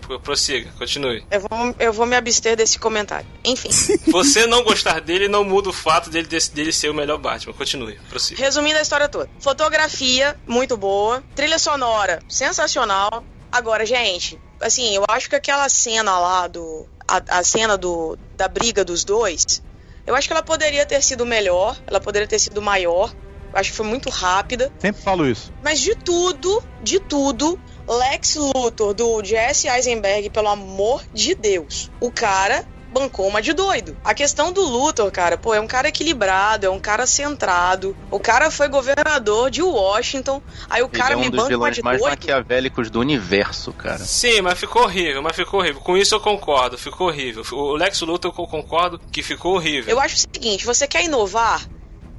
[0.01, 1.23] Pro- prossiga, continue.
[1.31, 3.25] Eu vou, eu vou me abster desse comentário.
[3.45, 3.69] Enfim,
[4.11, 7.53] Você não gostar dele não muda o fato dele, desse- dele ser o melhor Batman.
[7.53, 8.41] Continue, prossiga.
[8.43, 9.29] resumindo a história toda.
[9.39, 11.23] Fotografia, muito boa.
[11.35, 13.23] Trilha sonora, sensacional.
[13.51, 16.87] Agora, gente, assim, eu acho que aquela cena lá do.
[17.07, 19.63] A, a cena do, da briga dos dois,
[20.05, 23.13] eu acho que ela poderia ter sido melhor, ela poderia ter sido maior.
[23.51, 24.71] Eu acho que foi muito rápida.
[24.79, 25.51] Sempre falo isso.
[25.63, 31.89] Mas de tudo, de tudo, Lex Luthor do Jesse Eisenberg, pelo amor de Deus.
[31.99, 33.95] O cara bancou uma de doido.
[34.03, 37.95] A questão do Luthor, cara, pô, é um cara equilibrado, é um cara centrado.
[38.11, 40.41] O cara foi governador de Washington.
[40.69, 42.11] Aí o Ele cara é um me dos banca uma vilões de mais doido.
[42.11, 43.99] maquiavélicos do universo, cara.
[43.99, 45.81] Sim, mas ficou horrível, mas ficou horrível.
[45.81, 47.43] Com isso eu concordo, ficou horrível.
[47.51, 49.89] O Lex Luthor eu concordo que ficou horrível.
[49.91, 51.67] Eu acho o seguinte, você quer inovar?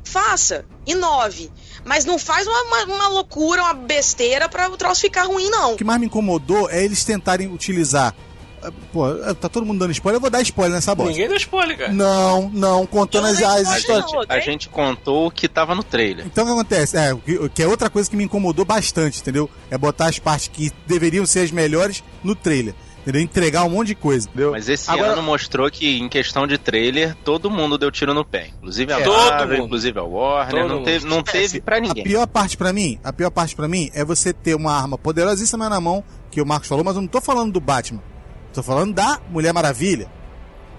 [0.04, 1.52] Faça, inove.
[1.84, 5.74] Mas não faz uma, uma, uma loucura, uma besteira pra o troço ficar ruim, não.
[5.74, 8.14] O que mais me incomodou é eles tentarem utilizar.
[8.62, 11.12] Ah, Pô, tá todo mundo dando spoiler, eu vou dar spoiler nessa bosta.
[11.12, 11.92] Ninguém deu spoiler, cara.
[11.92, 14.10] Não, não, contando as, as histórias.
[14.12, 14.22] não.
[14.28, 16.26] A gente contou o que tava no trailer.
[16.26, 16.96] Então o que acontece?
[16.96, 19.48] É, o que, é outra coisa que me incomodou bastante, entendeu?
[19.70, 22.74] É botar as partes que deveriam ser as melhores no trailer.
[23.02, 23.22] Entendeu?
[23.22, 24.50] Entregar um monte de coisa, entendeu?
[24.50, 28.22] Mas esse Agora- ano mostrou que, em questão de trailer, todo mundo deu tiro no
[28.26, 28.48] pé.
[28.58, 29.02] Inclusive a É.
[29.02, 29.66] Todo Marvel, mundo.
[29.68, 30.62] inclusive a Warner.
[30.64, 32.04] Todo Não teve, não É, teve pra A ninguém.
[32.04, 35.70] pior parte pra mim, a pior parte para mim é você ter uma arma poderosíssima
[35.70, 38.02] na mão, que o Marcos falou, mas eu não tô falando do Batman.
[38.52, 40.10] Tô falando da Mulher Maravilha.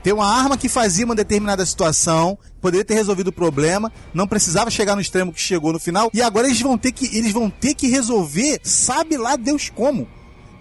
[0.04, 4.72] Ter uma arma que fazia uma determinada situação, poderia ter resolvido o problema, não precisava
[4.72, 7.50] chegar no extremo que chegou no final, e agora eles vão ter que eles vão
[7.50, 10.08] ter que resolver, sabe lá Deus como.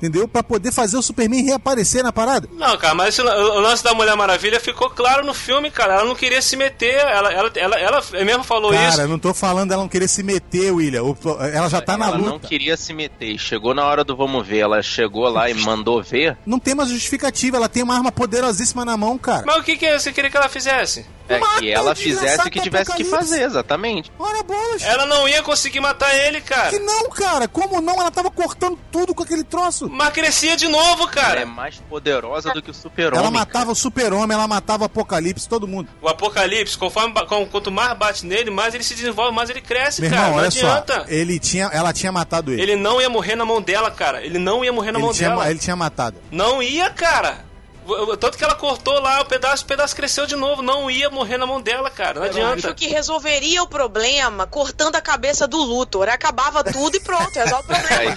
[0.01, 0.27] Entendeu?
[0.27, 2.49] Pra poder fazer o Superman reaparecer na parada.
[2.53, 5.95] Não, cara, mas esse, o o lance da Mulher Maravilha ficou claro no filme, cara.
[5.97, 9.01] Ela não queria se meter, ela, ela, ela, ela mesmo falou Cara, isso.
[9.03, 11.03] eu não tô falando dela não querer se meter, William.
[11.03, 11.17] O-
[11.53, 12.31] Ela já tá na ela luta.
[12.31, 13.37] não queria se meter.
[13.39, 14.59] Chegou na hora do vamos ver.
[14.61, 16.39] Ela chegou lá e mandou ver.
[16.47, 19.45] Não tem mais justificativa, ela tem uma arma poderosíssima na mão, cara.
[19.47, 21.05] Mas o que, que você queria que ela fizesse?
[21.31, 24.11] É Mata que ela fizesse o que tivesse que fazer, exatamente.
[24.19, 24.83] Ora bolas.
[24.83, 26.79] Ela não ia conseguir matar ele, Que cara.
[26.81, 27.47] não, cara.
[27.49, 27.95] Como não?
[28.01, 29.89] Ela tava cortando tudo com aquele troço.
[29.89, 31.47] Mas crescia de novo, Ela é cara.
[31.47, 33.19] mais poderosa do que o super-homem.
[33.21, 35.89] ela matava o super-homem, ela matava o Apocalipse, todo mundo.
[36.03, 37.15] O Apocalipse, conforme
[37.51, 40.23] quanto mais bate nele, mais ele se desenvolve, mais ele cresce, Meu cara.
[40.23, 40.95] irmão, não olha adianta.
[41.01, 41.05] só.
[41.09, 42.63] Ele tinha, ela tinha matado ele.
[42.63, 44.25] Ele não ia morrer na mão dela, cara.
[44.25, 45.51] Ele não ia morrer na Ele mão tinha, dela.
[45.51, 46.17] ele tinha matado.
[46.31, 47.45] Não ia, cara.
[47.87, 50.63] O- o- Tanto que ela cortou lá o pedaço, o pedaço cresceu de novo.
[50.63, 52.15] Não ia morrer na mão dela, cara.
[52.21, 52.67] Não Eu adianta.
[52.69, 56.09] acho que resolveria o problema cortando a cabeça do Luthor.
[56.09, 57.83] Acabava tudo e pronto, resolve o Aí,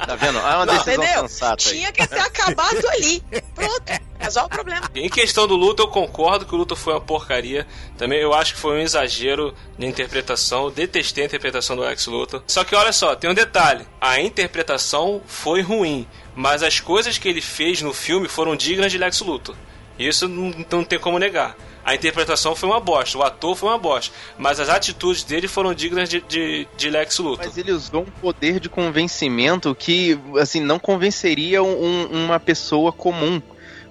[0.00, 0.38] tá, tá vendo?
[0.38, 1.28] É uma decisão Entendeu?
[1.28, 1.74] sensata aí.
[1.76, 3.22] Tinha que ter acabado ali.
[3.54, 3.82] Pronto,
[4.18, 4.90] resolve o problema.
[4.94, 7.66] Em questão do Luthor, eu concordo que o Luthor foi uma porcaria.
[7.98, 10.64] Também eu acho que foi um exagero de interpretação.
[10.64, 12.42] Eu detestei a interpretação do Lex Luthor.
[12.46, 13.86] Só que olha só, tem um detalhe.
[14.00, 16.06] A interpretação foi ruim,
[16.36, 19.56] mas as coisas que ele fez no filme foram dignas de Lex Luthor.
[19.98, 21.56] Isso não, não tem como negar.
[21.82, 25.72] A interpretação foi uma bosta, o ator foi uma bosta, mas as atitudes dele foram
[25.72, 27.46] dignas de, de, de Lex Luthor.
[27.46, 33.40] Mas ele usou um poder de convencimento que, assim, não convenceria um- uma pessoa comum.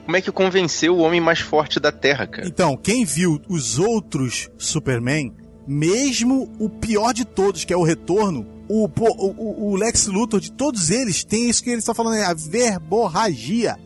[0.04, 2.48] Como é que convenceu o homem mais forte da Terra, cara?
[2.48, 5.34] Então, quem viu os outros Superman,
[5.66, 10.52] mesmo o pior de todos, que é o Retorno, o, o, o- Lex Luthor de
[10.52, 13.78] todos eles tem isso que ele está falando, é a verborragia.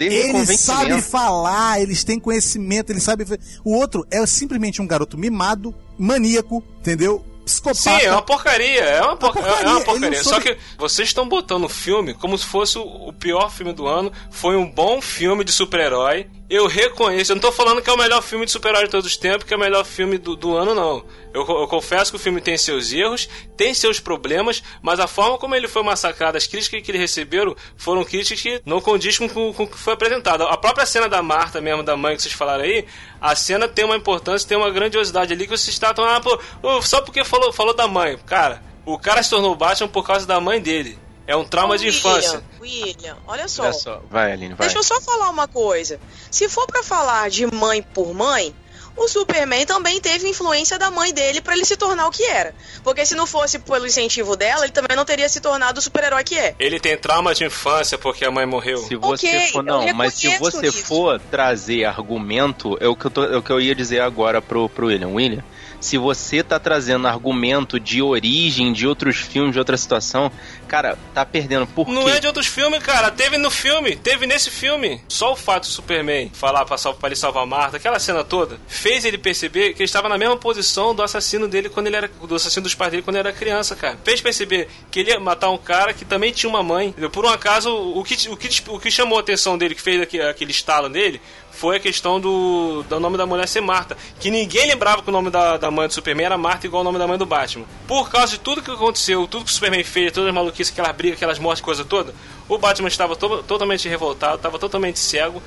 [0.00, 3.24] Ele sabe falar, eles têm conhecimento, ele sabe.
[3.64, 7.24] O outro é simplesmente um garoto mimado, maníaco, entendeu?
[7.44, 8.00] Psicopata.
[8.00, 10.24] Sim, é uma porcaria, é uma, por- porcaria, é uma porcaria.
[10.24, 13.72] Só soube- que vocês estão botando o filme como se fosse o o pior filme
[13.72, 14.10] do ano.
[14.32, 16.26] Foi um bom filme de super-herói.
[16.48, 19.04] Eu reconheço, eu não tô falando que é o melhor filme de super-herói de todos
[19.04, 21.04] os tempos, que é o melhor filme do, do ano, não.
[21.34, 25.38] Eu, eu confesso que o filme tem seus erros, tem seus problemas, mas a forma
[25.38, 29.28] como ele foi massacrado, as críticas que ele receberam foram críticas que não condiz com,
[29.28, 30.44] com, com o que foi apresentado.
[30.44, 32.86] A própria cena da Marta mesmo, da mãe que vocês falaram aí,
[33.20, 36.40] a cena tem uma importância, tem uma grandiosidade ali que vocês tratam, ah, pô,
[36.80, 38.16] só porque falou, falou da mãe.
[38.24, 40.96] Cara, o cara se tornou Batman por causa da mãe dele.
[41.26, 42.42] É um trauma de William, infância.
[42.60, 43.64] William, olha só.
[43.64, 44.02] Olha só.
[44.08, 44.66] Vai, Aline, vai.
[44.66, 45.98] Deixa eu só falar uma coisa.
[46.30, 48.54] Se for pra falar de mãe por mãe,
[48.96, 52.54] o Superman também teve influência da mãe dele pra ele se tornar o que era.
[52.82, 56.24] Porque se não fosse pelo incentivo dela, ele também não teria se tornado o super-herói
[56.24, 56.54] que é.
[56.58, 58.78] Ele tem trauma de infância porque a mãe morreu.
[58.78, 60.84] Se você Ok, for, não, mas se você isso.
[60.84, 64.40] for trazer argumento, é o que eu, tô- é o que eu ia dizer agora
[64.40, 65.08] pro, pro William.
[65.08, 65.44] William,
[65.80, 70.32] se você tá trazendo argumento de origem de outros filmes, de outra situação,
[70.66, 71.66] cara, tá perdendo.
[71.66, 72.10] Por Não quê?
[72.12, 73.10] é de outros filmes, cara.
[73.10, 75.02] Teve no filme, teve nesse filme.
[75.08, 78.58] Só o fato do Superman falar pra, pra ele salvar a Marta, aquela cena toda,
[78.86, 82.06] fez ele perceber que ele estava na mesma posição do assassino dele quando ele era.
[82.06, 83.98] do assassino dos pais dele quando ele era criança, cara.
[84.04, 86.88] Fez perceber que ele ia matar um cara que também tinha uma mãe.
[86.88, 87.10] entendeu?
[87.10, 90.00] Por um acaso, o que, o que, o que chamou a atenção dele, que fez
[90.00, 91.20] aquele, aquele estalo nele,
[91.50, 93.96] foi a questão do, do nome da mulher ser Marta.
[94.20, 96.84] Que ninguém lembrava que o nome da, da mãe do Superman era Marta igual o
[96.84, 97.66] nome da mãe do Batman.
[97.88, 100.94] Por causa de tudo que aconteceu, tudo que o Superman fez, todas as maluquices, aquelas
[100.94, 102.14] brigas, aquelas mortes, coisa toda,
[102.48, 105.42] o Batman estava to totalmente revoltado, estava totalmente cego.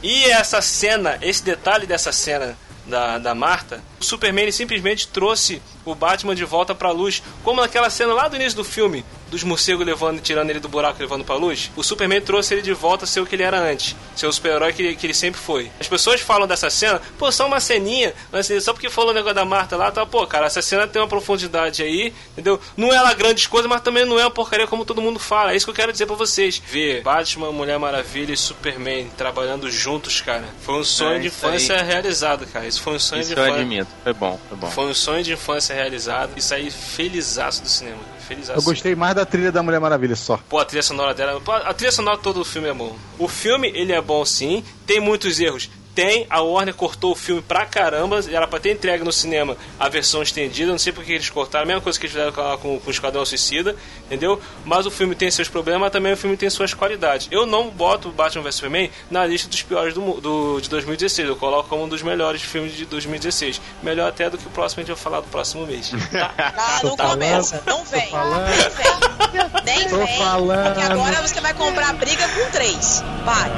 [0.00, 5.94] E essa cena, esse detalhe dessa cena da, da Marta, o Superman simplesmente trouxe o
[5.94, 9.84] Batman de volta pra luz, como naquela cena lá do início do filme, dos morcegos
[9.84, 13.04] levando, tirando ele do buraco e levando pra luz, o Superman trouxe ele de volta
[13.04, 13.94] a ser o que ele era antes.
[14.16, 15.70] Ser o super-herói que, ele- que ele sempre foi.
[15.80, 19.34] As pessoas falam dessa cena, pô, só uma ceninha, mas só porque falou o negócio
[19.34, 22.60] da Marta lá, tá, pô, cara, essa cena tem uma profundidade aí, entendeu?
[22.76, 25.52] Não é lá grandes coisas, mas também não é uma porcaria como todo mundo fala.
[25.52, 26.62] É isso que eu quero dizer pra vocês.
[26.66, 31.44] Ver Batman, Mulher Maravilha e Superman trabalhando juntos, cara, foi um sonho É, de isso
[31.46, 31.56] aí.
[31.56, 32.66] infância realizado, cara.
[32.74, 33.60] Isso foi um sonho Isso de eu infância.
[33.62, 33.90] admito.
[34.02, 34.70] Foi bom, foi bom.
[34.70, 37.98] Foi um sonho de infância realizado e saí felizaço do cinema.
[38.26, 38.58] Felizaço.
[38.58, 40.38] Eu gostei mais da trilha da Mulher Maravilha só.
[40.48, 41.40] Pô, a trilha sonora dela.
[41.64, 42.96] A trilha sonora todo o filme é bom.
[43.18, 44.64] O filme, ele é bom sim.
[44.86, 45.68] Tem muitos erros.
[45.94, 48.20] Tem, a Warner cortou o filme pra caramba.
[48.30, 50.70] Era pra ter entregue no cinema a versão estendida.
[50.70, 51.64] Não sei por que eles cortaram.
[51.64, 53.76] A mesma coisa que eles fizeram com, com, com o Esquadrão Suicida.
[54.06, 54.40] Entendeu?
[54.64, 57.28] Mas o filme tem seus problemas, mas também o filme tem suas qualidades.
[57.30, 61.28] Eu não boto o Batman vs Superman na lista dos piores do, do, de 2016.
[61.28, 63.60] Eu coloco como um dos melhores filmes de 2016.
[63.82, 65.92] Melhor até do que o próximo, a gente vai falar do próximo mês.
[66.14, 66.32] Tá?
[66.38, 67.62] Ah, não falando, começa.
[67.66, 68.08] Não vem.
[68.08, 68.46] falando.
[68.46, 69.64] Nem vem.
[69.64, 70.18] Nem Tô vem.
[70.18, 70.74] falando.
[70.74, 73.02] Porque agora você vai comprar briga com três.
[73.24, 73.50] Vai.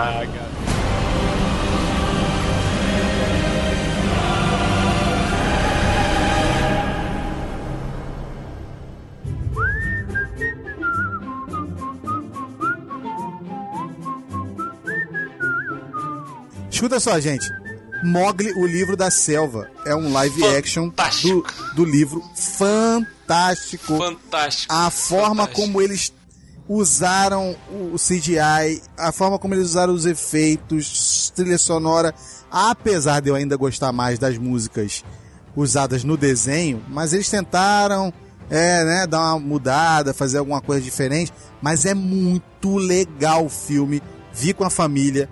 [16.76, 17.50] Escuta só, gente.
[18.04, 19.66] Mogli, o livro da selva.
[19.86, 21.54] É um live action do, Fantástico.
[21.74, 23.96] do livro fantástico.
[23.96, 24.74] Fantástico.
[24.74, 25.60] a forma Fantástico.
[25.62, 26.12] como eles
[26.68, 32.14] usaram o CGI, a forma como eles usaram os efeitos, trilha sonora,
[32.50, 35.02] apesar de eu ainda gostar mais das músicas
[35.56, 38.12] usadas no desenho, mas eles tentaram
[38.50, 44.02] é, né, dar uma mudada, fazer alguma coisa diferente, mas é muito legal o filme,
[44.34, 45.30] vi com a família,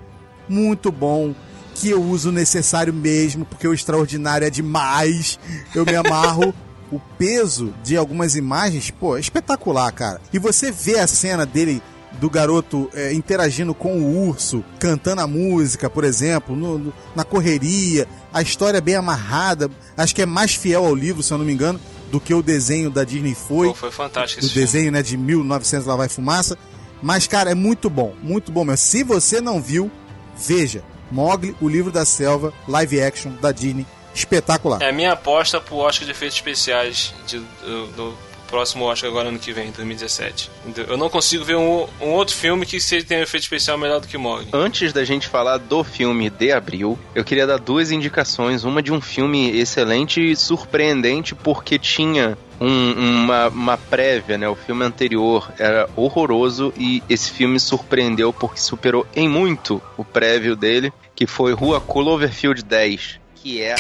[0.49, 1.35] muito bom,
[1.75, 5.39] que eu uso o necessário mesmo, porque o extraordinário é demais,
[5.75, 6.55] eu me amarro.
[6.93, 10.21] O peso de algumas imagens, pô, é espetacular, cara.
[10.33, 11.83] E você vê a cena dele,
[12.21, 17.25] do garoto é, interagindo com o urso, cantando a música, por exemplo, no- no- na
[17.25, 21.45] correria, a história bem amarrada, acho que é mais fiel ao livro, se eu não
[21.45, 21.81] me engano,
[22.13, 24.55] do que o desenho da Disney foi Pô, foi fantástico filme.
[24.55, 26.57] desenho, né, de 1900 lá vai fumaça.
[27.03, 28.77] Mas, cara, é muito bom, muito bom mesmo.
[28.77, 29.91] Se você não viu,
[30.37, 30.83] veja.
[31.11, 34.83] Mogli, o livro da selva, live action da Disney, espetacular.
[34.83, 39.29] É a minha aposta pro Oscar de efeitos especiais de- do, do próximo Oscar agora
[39.29, 40.51] ano que vem, 2017.
[40.67, 40.93] Entendeu?
[40.93, 44.01] Eu não consigo ver um, um outro filme que seja tenha um efeito especial melhor
[44.01, 44.49] do que Mogli.
[44.53, 48.65] Antes da gente falar do filme de abril, eu queria dar duas indicações.
[48.65, 52.93] Uma de um filme excelente e surpreendente, porque tinha um-
[53.25, 54.49] uma, uma prévia, né?
[54.49, 60.55] O filme anterior era horroroso e esse filme surpreendeu porque superou em muito o prévio
[60.57, 63.21] dele, que foi Rua Cloverfield 10.
[63.37, 63.75] Que é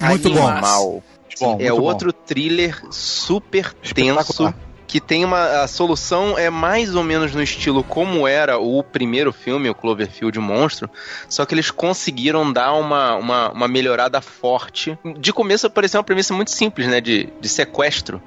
[0.00, 1.02] Muito bom.
[1.40, 1.82] Bom, é muito bom.
[1.82, 4.54] outro thriller super tenso.
[4.86, 5.62] Que tem uma.
[5.62, 10.38] A solução é mais ou menos no estilo como era o primeiro filme, o Cloverfield
[10.38, 10.88] Monstro.
[11.28, 14.96] Só que eles conseguiram dar uma, uma, uma melhorada forte.
[15.18, 17.00] De começo parecia uma premissa muito simples, né?
[17.00, 18.22] De, de sequestro.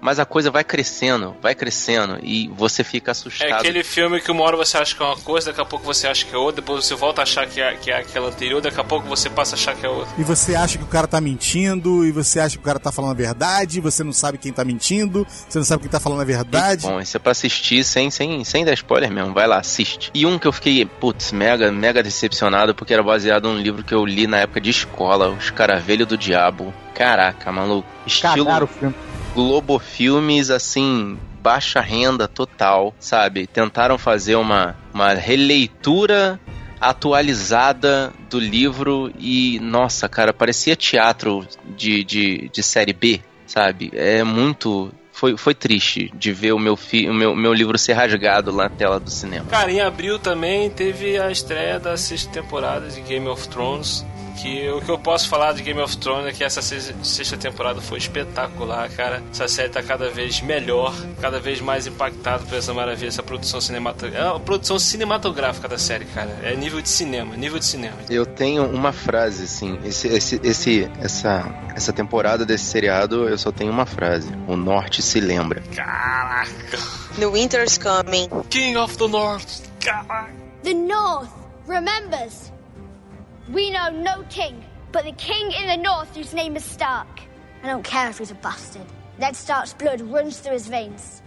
[0.00, 2.18] Mas a coisa vai crescendo, vai crescendo.
[2.22, 3.48] E você fica assustado.
[3.48, 5.84] É aquele filme que uma hora você acha que é uma coisa, daqui a pouco
[5.84, 8.28] você acha que é outra, depois você volta a achar que é, que é aquela
[8.28, 10.12] anterior, daqui a pouco você passa a achar que é outra.
[10.18, 12.92] E você acha que o cara tá mentindo, e você acha que o cara tá
[12.92, 16.20] falando a verdade, você não sabe quem tá mentindo, você não sabe quem tá falando
[16.20, 16.86] a verdade.
[16.86, 19.34] Bom, isso é pra assistir sem, sem, sem dar spoiler mesmo.
[19.34, 20.10] Vai lá, assiste.
[20.14, 23.94] E um que eu fiquei, putz, mega, mega decepcionado porque era baseado num livro que
[23.94, 26.72] eu li na época de escola, Os Caravelhos do Diabo.
[26.94, 27.88] Caraca, maluco.
[28.06, 28.94] Estilo Cagaram o filme.
[29.38, 33.46] Globo Filmes, assim, baixa renda total, sabe?
[33.46, 36.40] Tentaram fazer uma, uma releitura
[36.80, 41.46] atualizada do livro e, nossa, cara, parecia teatro
[41.76, 43.92] de, de, de série B, sabe?
[43.94, 44.92] É muito.
[45.12, 48.64] Foi, foi triste de ver o meu, fi, o meu, meu livro ser rasgado lá
[48.64, 49.46] na tela do cinema.
[49.50, 54.04] Cara, em abril também teve a estreia da sexta temporada de Game of Thrones.
[54.40, 57.36] Que o que eu posso falar de Game of Thrones é que essa se- sexta
[57.36, 59.20] temporada foi espetacular, cara.
[59.32, 63.60] Essa série tá cada vez melhor, cada vez mais impactado por essa maravilha, essa produção
[63.60, 64.22] cinematográfica.
[64.32, 66.30] É a produção cinematográfica da série, cara.
[66.42, 67.96] É nível de cinema, nível de cinema.
[68.08, 73.50] Eu tenho uma frase, assim, esse, esse, esse, essa, essa temporada desse seriado, eu só
[73.50, 74.28] tenho uma frase.
[74.46, 75.60] O norte se lembra.
[75.74, 76.78] Caraca!
[77.18, 78.28] The Winter's Coming.
[78.50, 79.62] King of the North!
[79.80, 80.30] Caraca!
[80.62, 81.30] The North
[81.66, 82.52] remembers.
[83.52, 87.08] We know no king, but the king in the North whose name is Stark.
[87.62, 88.86] I don't care if he's a bastard.
[89.18, 91.22] Ned Stark's blood runs through his veins.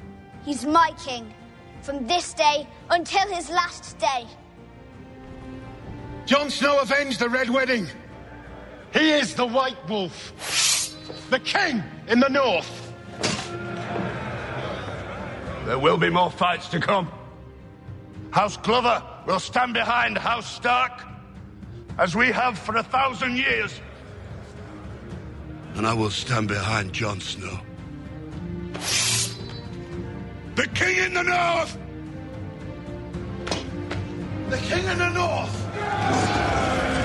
[0.46, 1.34] He's my king,
[1.82, 4.28] from this day until his last day.
[6.26, 7.88] Jon Snow avenged the Red Wedding.
[8.94, 10.34] He is the White Wolf,
[11.30, 12.94] the king in the north.
[15.66, 17.12] There will be more fights to come.
[18.32, 21.04] House Glover will stand behind House Stark,
[22.02, 23.80] as we have for a thousand years.
[25.76, 27.60] And I will stand behind Jon Snow.
[30.56, 31.78] The King in the North!
[34.50, 37.01] The King in the North!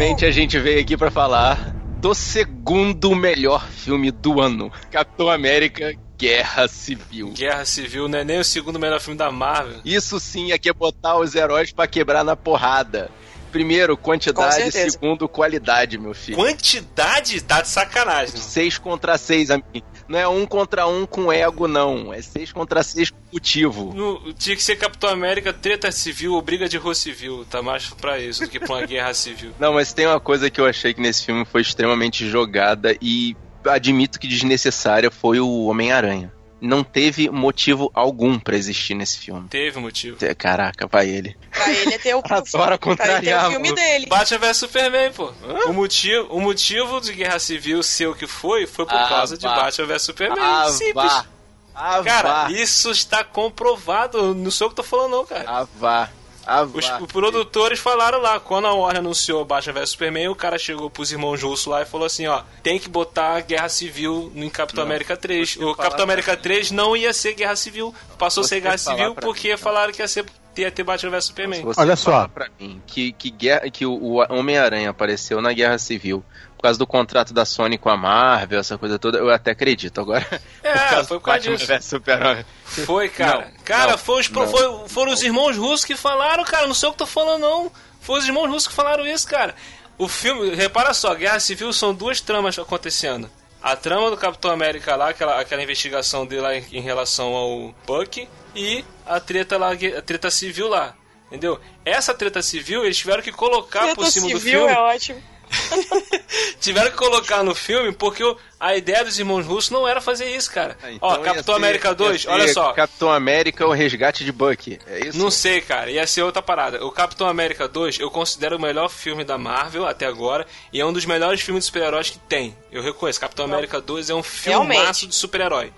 [0.00, 5.92] Finalmente a gente veio aqui pra falar do segundo melhor filme do ano: Capitão América
[6.16, 7.32] Guerra Civil.
[7.36, 9.82] Guerra Civil não é nem o segundo melhor filme da Marvel.
[9.84, 13.10] Isso sim é que é botar os heróis pra quebrar na porrada.
[13.50, 14.70] Primeiro, quantidade.
[14.72, 16.36] Segundo, qualidade, meu filho.
[16.36, 18.36] Quantidade tá de sacanagem.
[18.36, 19.86] Seis contra seis, amigo.
[20.08, 22.12] Não é um contra um com ego, não.
[22.12, 23.92] É seis contra seis com motivo.
[23.94, 27.44] No- tinha que ser Capitão América, treta civil ou briga de rua civil.
[27.48, 29.52] Tá mais pra isso do que pra uma guerra civil.
[29.58, 33.36] Não, mas tem uma coisa que eu achei que nesse filme foi extremamente jogada e
[33.64, 36.32] admito que desnecessária foi o Homem-Aranha.
[36.60, 39.48] Não teve motivo algum pra existir nesse filme.
[39.48, 40.18] Teve motivo.
[40.36, 41.36] Caraca, vai ele.
[41.50, 44.06] Pra ele é ter o, Adora contrariar, o filme dele.
[44.06, 45.32] Batman vs Superman, pô.
[45.68, 49.38] O motivo, o motivo de Guerra Civil ser o que foi, foi por Ah, causa
[49.38, 49.54] de vá.
[49.62, 50.38] Batman vs Superman.
[50.40, 50.94] Ah, Simples.
[50.94, 51.26] vá.
[51.74, 52.50] Ah, Cara, vá.
[52.52, 54.34] isso está comprovado.
[54.34, 55.44] Não sou eu que tô falando, não, cara.
[55.46, 56.10] Ah, vá.
[56.46, 60.90] Ah, Os produtores falaram lá, quando a Warner anunciou Batman vs Superman, o cara chegou
[60.90, 64.82] pros irmãos Russo lá e falou assim, ó, tem que botar Guerra Civil no Capitão
[64.82, 65.56] América 3.
[65.56, 69.50] O Capitão América 3 não ia ser Guerra Civil, passou a ser Guerra Civil porque
[69.52, 70.24] mim, falaram que ia, ser,
[70.56, 71.64] ia ter Batman vs Superman.
[71.76, 72.28] Olha só.
[72.28, 76.24] Pra mim, que, que, guerra, que o, o Homem-Aranha apareceu na Guerra Civil
[76.60, 79.98] por causa do contrato da Sony com a Marvel, essa coisa toda, eu até acredito.
[80.00, 80.26] Agora,
[80.62, 81.88] É, foi por causa Batman disso.
[81.88, 82.44] Super-Homem.
[82.66, 83.46] Foi, cara.
[83.56, 86.66] Não, cara, não, foi os, foi- foram os irmãos russos que falaram, cara.
[86.66, 87.72] Não sei o que eu tô falando, não.
[88.00, 89.54] Foi os irmãos russos que falaram isso, cara.
[89.96, 93.30] O filme, repara só, Guerra Civil são duas tramas acontecendo.
[93.62, 97.74] A trama do Capitão América lá, aquela, aquela investigação dele lá em, em relação ao
[97.86, 100.94] Buck, e a treta lá, a treta civil lá.
[101.28, 101.60] Entendeu?
[101.84, 104.72] Essa treta civil, eles tiveram que colocar por Treta cima do filme.
[104.72, 105.22] é ótimo.
[106.60, 108.22] Tiveram que colocar no filme porque
[108.58, 110.76] a ideia dos irmãos russos não era fazer isso, cara.
[110.82, 112.72] Ah, Ó, então ia Capitão ser- América ia 2, ser olha só.
[112.72, 114.78] Capitão América o resgate de Bucky.
[114.86, 115.18] É isso?
[115.18, 115.90] Não sei, cara.
[115.90, 116.84] Ia ser outra parada.
[116.84, 120.84] O Capitão América 2 eu considero o melhor filme da Marvel até agora e é
[120.86, 122.56] um dos melhores filmes de super-heróis que tem.
[122.70, 123.20] Eu reconheço.
[123.20, 125.06] Capitão América 2 é um filmaço Realmente.
[125.06, 125.72] de super-herói.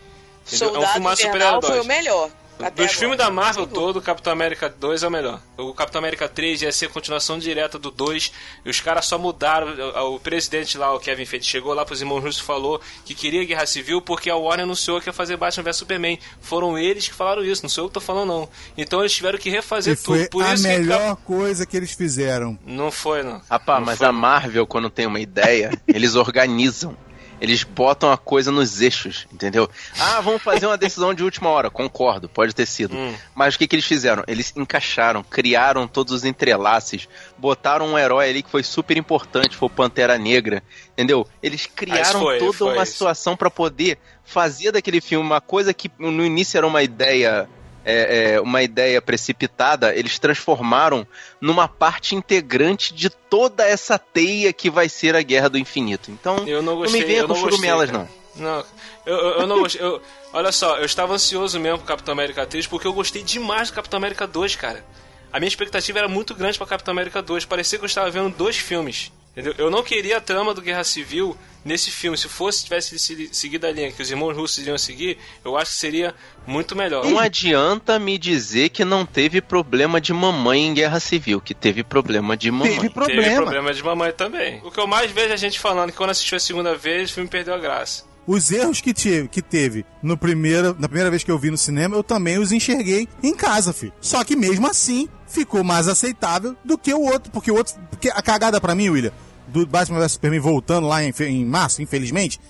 [0.46, 0.74] Entendeu?
[0.74, 2.28] é um filmaço de Invernal foi o melhor.
[2.58, 2.98] Até Dos agora.
[2.98, 5.40] filmes da Marvel todo, o Capitão América 2 é o melhor.
[5.56, 8.32] O Capitão América 3 ia ser a continuação direta do 2.
[8.64, 9.68] E os caras só mudaram.
[9.68, 13.14] O, o presidente lá, o Kevin Feige, chegou lá pros irmãos russos e falou que
[13.14, 16.18] queria guerra civil porque a Warner anunciou que ia fazer Batman vs Superman.
[16.40, 18.48] Foram eles que falaram isso, não sou eu que tô falando, não.
[18.76, 20.30] Então eles tiveram que refazer E foi tudo.
[20.30, 22.58] Por a isso que melhor coisa que eles fizeram.
[22.64, 23.40] Não foi, não.
[23.50, 24.12] Rapaz, Não mas foi, a.
[24.12, 26.96] Marvel, quando tem uma ideia, eles organizam.
[27.42, 29.68] Eles botam a coisa nos eixos, entendeu?
[29.98, 31.68] Ah, vamos fazer uma decisão de última hora.
[31.68, 32.96] Concordo, pode ter sido.
[32.96, 33.12] Hum.
[33.34, 34.22] Mas o que, que eles fizeram?
[34.28, 39.66] Eles encaixaram, criaram todos os entrelaces, botaram um herói ali que foi super importante, foi
[39.66, 41.26] o Pantera Negra, entendeu?
[41.42, 42.92] Eles criaram foi, toda foi uma isso.
[42.92, 47.48] situação pra poder fazer daquele filme uma coisa que no início era uma ideia
[47.84, 51.06] é, é, uma ideia precipitada, eles transformaram
[51.40, 56.10] numa parte integrante de toda essa teia que vai ser a Guerra do Infinito.
[56.10, 57.00] Então, Eu não não gostei.
[57.00, 58.08] me venha eu com não churumelas, não.
[58.36, 58.64] Não,
[59.04, 59.80] eu, eu, eu não gostei.
[59.82, 60.00] eu-
[60.32, 63.74] olha só, eu estava ansioso mesmo pro Capitão América 3 porque eu gostei demais do
[63.74, 64.84] Capitão América 2, cara.
[65.32, 67.44] A minha expectativa era muito grande pra Capitão América 2.
[67.44, 69.10] Parecia que eu estava vendo dois filmes.
[69.32, 69.54] Entendeu?
[69.56, 72.18] Eu não queria a trama do Guerra Civil nesse filme.
[72.18, 75.70] Se fosse tivesse se- seguido a linha que os irmãos russos iriam seguir, eu acho
[75.72, 76.14] que seria
[76.46, 77.04] muito melhor.
[77.06, 81.82] Não adianta me dizer que não teve problema de mamãe em Guerra Civil, que teve
[81.82, 82.74] problema de mamãe.
[82.74, 83.22] Teve problema.
[83.22, 84.60] Teve problema de mamãe também.
[84.64, 87.10] O que eu mais vejo é a gente falando que quando assistiu a segunda vez,
[87.10, 88.04] o filme perdeu a graça.
[88.26, 91.58] Os erros que, tive, que teve no primeiro, na primeira vez que eu vi no
[91.58, 93.92] cinema, eu também os enxerguei em casa, filho.
[94.00, 97.30] Só que mesmo assim, ficou mais aceitável do que o outro.
[97.32, 97.74] Porque o outro.
[97.90, 99.12] Porque a cagada pra mim, William,
[99.48, 102.40] do Batman vs Superman voltando lá em, em março, infelizmente,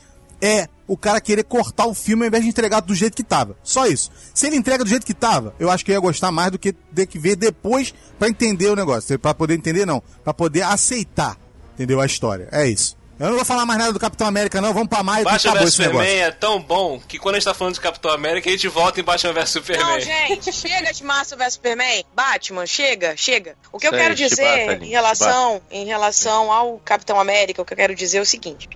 [0.41, 3.57] é o cara querer cortar o filme ao invés de entregar do jeito que tava.
[3.63, 4.11] Só isso.
[4.35, 6.59] Se ele entrega do jeito que tava, eu acho que eu ia gostar mais do
[6.59, 9.19] que ter que ver depois pra entender o negócio.
[9.19, 10.03] Pra poder entender, não.
[10.25, 11.39] Pra poder aceitar,
[11.75, 12.01] entendeu?
[12.01, 12.49] A história.
[12.51, 12.97] É isso.
[13.23, 14.75] Eu não vou falar mais nada do Capitão América, não.
[14.75, 15.71] Vamos pra que Batman vs esse negócio.
[15.71, 18.67] Superman é tão bom que quando a gente tá falando de Capitão América, a gente
[18.67, 19.87] volta em Batman vs Superman.
[19.87, 22.05] Não, gente, chega de Márcio vs Superman.
[22.13, 23.57] Batman, chega, chega.
[23.71, 27.63] O que eu Isso aí, quero dizer chibata, em relação, em relação ao Capitão América,
[27.63, 28.69] o que eu quero dizer é o seguinte.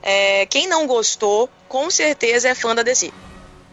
[0.00, 3.12] É, quem não gostou, com certeza é fã da DC.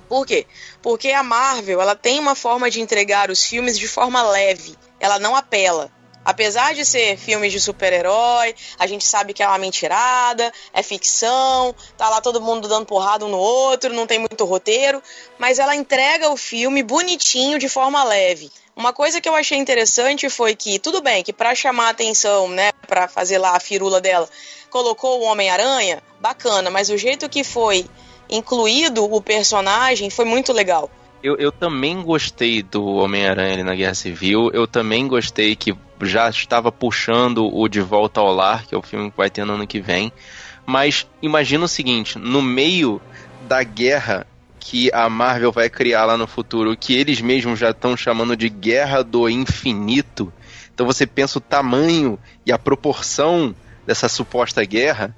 [0.09, 0.47] Por quê?
[0.81, 4.75] Porque a Marvel, ela tem uma forma de entregar os filmes de forma leve.
[4.99, 5.91] Ela não apela.
[6.27, 11.73] Apesar de ser filmes de super-herói, a gente sabe que é uma mentirada, é ficção,
[11.97, 15.01] tá lá todo mundo dando porrada um no outro, não tem muito roteiro,
[15.39, 18.51] mas ela entrega o filme bonitinho de forma leve.
[18.75, 22.49] Uma coisa que eu achei interessante foi que, tudo bem, que pra chamar a atenção,
[22.49, 24.27] né, pra fazer lá a firula dela,
[24.69, 27.89] colocou o Homem-Aranha, bacana, mas o jeito que foi
[28.29, 30.91] incluído o personagem foi muito legal.
[31.23, 34.51] Eu, eu também gostei do Homem-Aranha na Guerra Civil.
[34.53, 38.83] Eu também gostei que já estava puxando o De Volta ao Lar, que é o
[38.83, 40.11] filme que vai ter no ano que vem.
[40.65, 43.01] Mas imagina o seguinte: no meio
[43.47, 44.27] da guerra
[44.59, 48.49] que a Marvel vai criar lá no futuro, que eles mesmos já estão chamando de
[48.49, 50.31] Guerra do Infinito.
[50.73, 53.55] Então você pensa o tamanho e a proporção
[53.85, 55.15] dessa suposta guerra.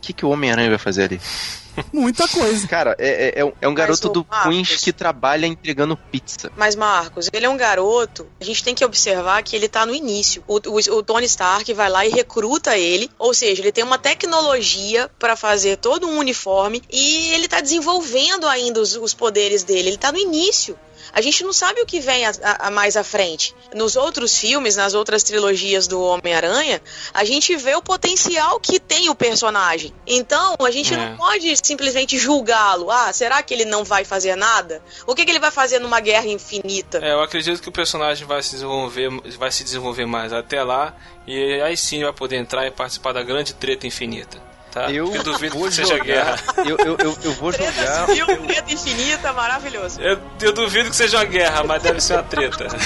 [0.00, 1.20] O que, que o Homem-Aranha vai fazer ali?
[1.92, 2.66] Muita coisa.
[2.66, 6.50] Cara, é, é- é um- garoto do Marcos- Queens que trabalha entregando pizza.
[6.56, 8.26] Mas, Marcos, ele é um garoto.
[8.40, 10.42] A gente tem que observar que ele tá no início.
[10.48, 13.10] O, o- o Tony Stark vai lá e recruta ele.
[13.18, 16.82] Ou seja, ele tem uma tecnologia pra fazer todo um uniforme.
[16.90, 19.90] E ele tá desenvolvendo ainda os, os poderes dele.
[19.90, 20.78] Ele tá no início.
[21.12, 23.54] A gente não sabe o que vem a, a- a mais à frente.
[23.74, 26.80] Nos outros filmes, nas outras trilogias do Homem-Aranha,
[27.12, 29.92] a gente vê o potencial que tem o personagem.
[30.06, 30.96] Então, a gente É.
[30.96, 32.90] não pode simplesmente julgá-lo.
[32.90, 34.82] Ah, será que ele não vai fazer nada?
[35.06, 36.98] O que, que ele vai fazer numa guerra infinita?
[37.02, 39.08] É, eu acredito que o personagem vai se desenvolver,
[39.38, 40.94] vai se desenvolver mais até lá
[41.26, 44.40] e aí sim vai poder entrar e participar da grande treta infinita.
[44.70, 44.90] Tá?
[44.90, 46.36] Eu Eu duvido vou que seja jogar- guerra.
[46.58, 48.06] Eu, eu, eu, eu vou Treta jogar.
[48.06, 50.00] civil, treta infinita, maravilhoso.
[50.00, 52.66] Eu, eu duvido que seja uma guerra, mas deve ser uma treta.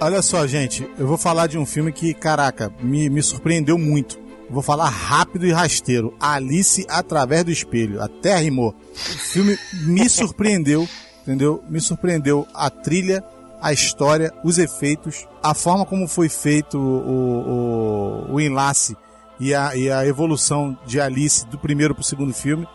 [0.00, 4.18] Olha só, gente, eu vou falar de um filme que, caraca, me, me surpreendeu muito.
[4.48, 6.14] Vou falar rápido e rasteiro.
[6.18, 8.02] Alice através do espelho.
[8.02, 8.74] Até rimou.
[8.94, 10.88] O filme me surpreendeu,
[11.22, 11.62] entendeu?
[11.68, 13.22] Me surpreendeu a trilha,
[13.60, 18.96] a história, os efeitos, a forma como foi feito o, o, o enlace
[19.38, 22.66] e a, e a evolução de Alice do primeiro pro segundo filme.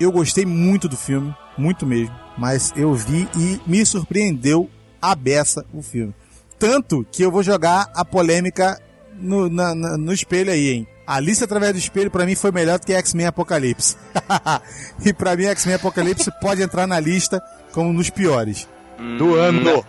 [0.00, 2.14] Eu gostei muito do filme, muito mesmo.
[2.36, 4.68] Mas eu vi e me surpreendeu
[5.00, 6.14] a beça o filme.
[6.58, 8.80] Tanto que eu vou jogar a polêmica
[9.18, 10.86] no, na- na- no espelho aí, hein?
[11.06, 13.96] Alice através do espelho pra mim foi melhor do que X-Men Apocalipse.
[15.04, 18.68] e pra mim X-Men Apocalipse pode entrar na lista como nos piores.
[19.18, 19.84] Do ano.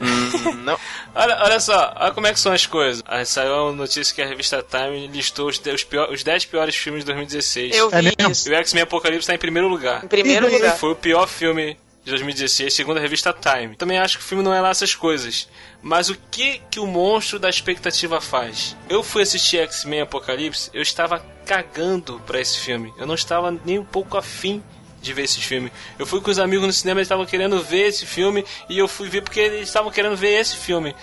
[0.00, 0.78] Hum, não.
[1.14, 3.02] Olha, olha só, olha como é que são as coisas.
[3.06, 6.44] Aí saiu uma notícia que a revista Time listou os, de- os, pior- os 10
[6.44, 7.74] piores filmes de 2016.
[7.74, 8.30] Eu É vi mesmo?
[8.32, 8.46] isso.
[8.50, 10.04] E o X-Men Apocalipse tá em primeiro lugar.
[10.04, 10.58] Em primeiro E daí?
[10.60, 10.76] lugar.
[10.76, 13.74] Foi o pior filme de 2016, segundo a revista Time.
[13.76, 15.48] Também acho que o filme não é lá essas coisas.
[15.82, 18.76] Mas o que que o monstro da expectativa faz?
[18.90, 22.92] Eu fui assistir X-Men Apocalipse, eu estava cagando pra esse filme.
[22.98, 24.62] Eu não estava nem um pouco afim
[25.06, 25.72] de ver esse filme.
[25.98, 28.86] Eu fui com os amigos no cinema, eles estavam querendo ver esse filme e eu
[28.86, 30.94] fui ver porque eles estavam querendo ver esse filme.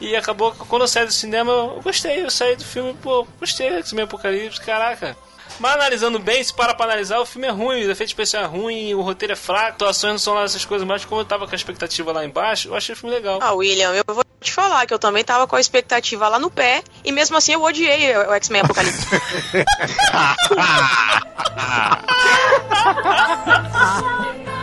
[0.00, 3.26] E acabou que quando eu saí do cinema, eu gostei, eu saí do filme, pô,
[3.40, 5.16] gostei do X-Men Apocalipse, caraca.
[5.58, 8.46] Mas analisando bem, se para pra analisar, o filme é ruim, o efeito especial é
[8.46, 11.46] ruim, o roteiro é fraco, atuações não são lá essas coisas, mas como eu tava
[11.46, 13.38] com a expectativa lá embaixo, eu achei o filme legal.
[13.40, 16.50] Ah, William, eu vou te falar que eu também tava com a expectativa lá no
[16.50, 19.06] pé e mesmo assim eu odiei o X-Men Apocalipse.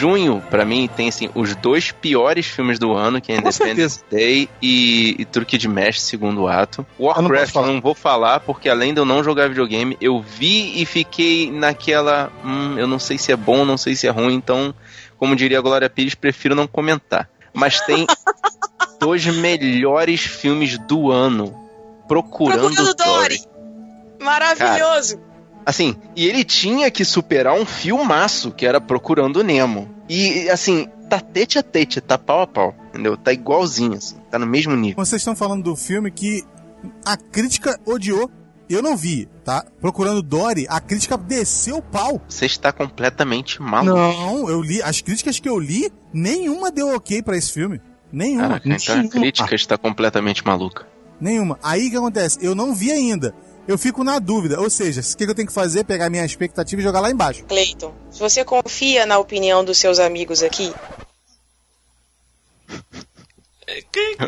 [0.00, 4.48] Junho, pra mim, tem assim, os dois piores filmes do ano, que é Independence Day
[4.62, 6.86] e, e Truque de Mestre, segundo ato.
[6.98, 10.80] Eu não Warcraft não, vou falar, porque além de eu não jogar videogame, eu vi
[10.80, 12.32] e fiquei naquela.
[12.42, 14.74] Hum, eu não sei se é bom, não sei se é ruim, então,
[15.18, 17.28] como diria a Glória Pires, prefiro não comentar.
[17.52, 18.06] Mas tem
[18.98, 21.54] dois melhores filmes do ano.
[22.08, 23.38] Procurando, Procurando Dory.
[23.38, 24.24] Dory.
[24.24, 25.20] Maravilhoso.
[25.64, 29.88] Assim, e ele tinha que superar um filmaço que era Procurando Nemo.
[30.08, 33.16] E, assim, tá tete a tete, tá pau a pau, entendeu?
[33.16, 35.04] Tá igualzinho, assim, tá no mesmo nível.
[35.04, 36.42] Vocês estão falando do filme que
[37.04, 38.30] a crítica odiou
[38.70, 39.64] eu não vi, tá?
[39.80, 42.22] Procurando Dory, a crítica desceu o pau.
[42.28, 43.96] Você está completamente maluco.
[43.96, 47.80] Não, eu li, as críticas que eu li, nenhuma deu ok pra esse filme.
[48.12, 48.60] Nenhuma.
[48.60, 50.86] Caraca, então a crítica está completamente maluca.
[51.20, 51.58] Nenhuma.
[51.62, 52.38] Aí o que acontece?
[52.40, 53.34] Eu não vi ainda.
[53.68, 54.60] Eu fico na dúvida.
[54.60, 55.84] Ou seja, o que eu tenho que fazer?
[55.84, 57.44] Pegar minha expectativa e jogar lá embaixo.
[57.44, 60.72] Cleiton, se você confia na opinião dos seus amigos aqui,
[64.18, 64.24] A-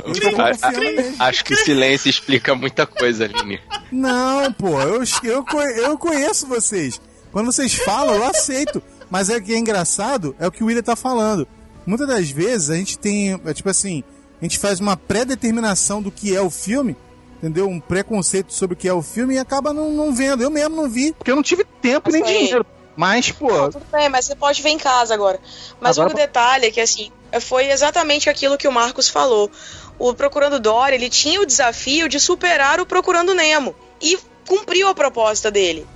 [1.19, 3.61] a- Acho que o silêncio explica muita coisa, Aline.
[3.91, 5.45] Não, pô, eu, eu,
[5.77, 7.01] eu conheço vocês.
[7.33, 8.81] Quando vocês falam, eu aceito.
[9.11, 11.47] Mas é que é engraçado, é o que o William tá falando.
[11.85, 14.03] Muitas das vezes a gente tem, é tipo assim,
[14.41, 16.97] a gente faz uma pré-determinação do que é o filme,
[17.43, 17.69] entendeu?
[17.69, 20.43] Um preconceito sobre o que é o filme e acaba não, não vendo.
[20.43, 21.13] Eu mesmo não vi.
[21.13, 22.39] Porque eu não tive tempo nem aí.
[22.39, 22.65] dinheiro.
[22.95, 25.41] Mas, pô, tudo bem, mas você pode ver em casa agora.
[25.81, 29.51] Mas Agora o detalhe é que, assim, foi exatamente aquilo que o Marcos falou.
[29.99, 33.75] O Procurando Dory, ele tinha o desafio de superar o Procurando Nemo.
[34.01, 35.87] E cumpriu a proposta dele.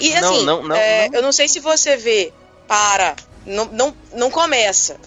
[0.00, 1.18] E não, assim, não, não, é, não.
[1.18, 2.32] eu não sei se você vê,
[2.66, 3.14] para,
[3.46, 4.98] não, não, não começa.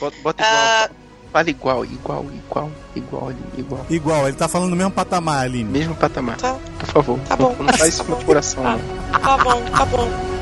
[0.00, 0.56] Bota, bota igual.
[0.56, 0.90] Ah,
[1.34, 3.86] Fala igual, igual, igual, igual, igual.
[3.90, 5.64] Igual, ele tá falando no mesmo patamar, Aline.
[5.64, 6.36] Mesmo patamar.
[6.36, 6.56] Tá.
[6.78, 7.18] Por favor.
[7.28, 7.56] Tá bom.
[7.58, 8.78] Não, não faz isso no coração, não.
[9.18, 10.33] tá bom, tá bom.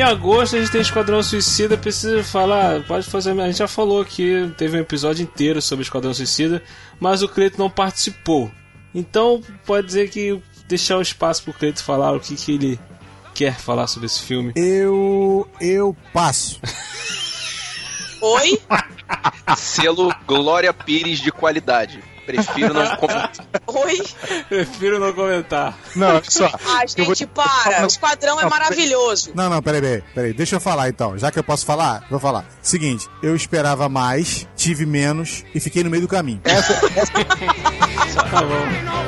[0.00, 4.00] Em agosto a gente tem Esquadrão Suicida, precisa falar, pode fazer, a gente já falou
[4.00, 6.62] aqui, teve um episódio inteiro sobre Esquadrão Suicida,
[6.98, 8.50] mas o Cleito não participou.
[8.94, 12.80] Então, pode dizer que deixar o espaço pro Cleito falar o que, que ele
[13.34, 14.54] quer falar sobre esse filme.
[14.56, 15.46] Eu.
[15.60, 16.58] Eu passo.
[18.22, 18.58] Oi?
[19.54, 22.02] Selo Glória Pires de qualidade.
[22.32, 23.32] Prefiro não comentar.
[23.66, 24.02] Oi?
[24.48, 25.78] Prefiro não comentar.
[25.96, 26.46] Não, só.
[26.46, 27.84] Ah, gente, para.
[27.84, 29.32] O Esquadrão é Não, maravilhoso.
[29.34, 30.32] Não, não, peraí, peraí, peraí.
[30.32, 31.16] Deixa eu falar então.
[31.18, 32.44] Já que eu posso falar, vou falar.
[32.62, 36.40] Seguinte, eu esperava mais, tive menos e fiquei no meio do caminho.
[38.30, 39.00] Tá bom.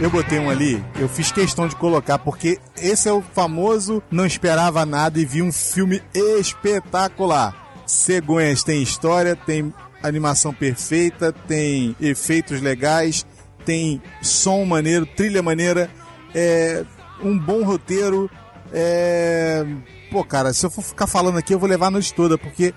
[0.00, 4.24] Eu botei um ali, eu fiz questão de colocar, porque esse é o famoso não
[4.24, 7.54] esperava nada e vi um filme espetacular.
[7.90, 13.26] Cegonhas tem história, tem animação perfeita, tem efeitos legais,
[13.64, 15.90] tem som maneiro, trilha maneira,
[16.34, 16.84] é
[17.22, 18.30] um bom roteiro.
[18.72, 19.66] É...
[20.10, 22.72] Pô, cara, se eu for ficar falando aqui, eu vou levar a noite toda, porque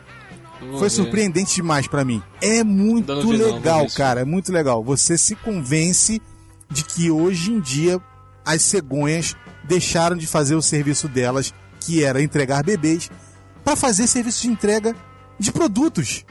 [0.59, 0.95] Vou foi ver.
[0.95, 2.22] surpreendente demais pra mim.
[2.41, 4.84] É muito legal, cara, é muito legal.
[4.84, 6.20] Você se convence
[6.72, 8.01] de que hoje em dia
[8.43, 13.09] as cegonhas deixaram de fazer o serviço delas, que era entregar bebês,
[13.64, 14.95] pra fazer serviço de entrega
[15.39, 16.26] de produtos.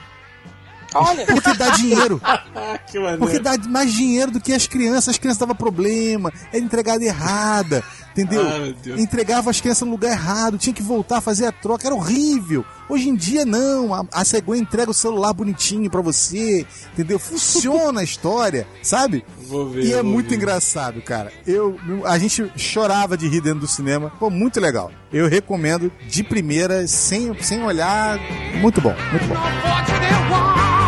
[0.94, 1.24] Olha.
[1.26, 2.20] Porque dá dinheiro.
[2.90, 3.18] que maneiro.
[3.18, 5.10] Porque dá mais dinheiro do que as crianças.
[5.10, 8.42] As crianças davam problema, era entregada errada, entendeu?
[8.46, 9.00] Ah.
[9.00, 12.64] Entregava as crianças no lugar errado, tinha que voltar a fazer a troca, era horrível.
[12.88, 13.94] Hoje em dia, não.
[13.94, 17.18] A, a Cegonha entrega o celular bonitinho pra você, entendeu?
[17.18, 19.24] Funciona a história, sabe?
[19.48, 19.84] Vou ver.
[19.84, 20.36] E é muito ver.
[20.36, 21.32] engraçado, cara.
[21.46, 24.12] Eu, a gente chorava de rir dentro do cinema.
[24.18, 24.90] Pô, muito legal.
[25.12, 28.18] Eu recomendo de primeira, sem, sem olhar.
[28.60, 30.81] Muito bom, muito bom.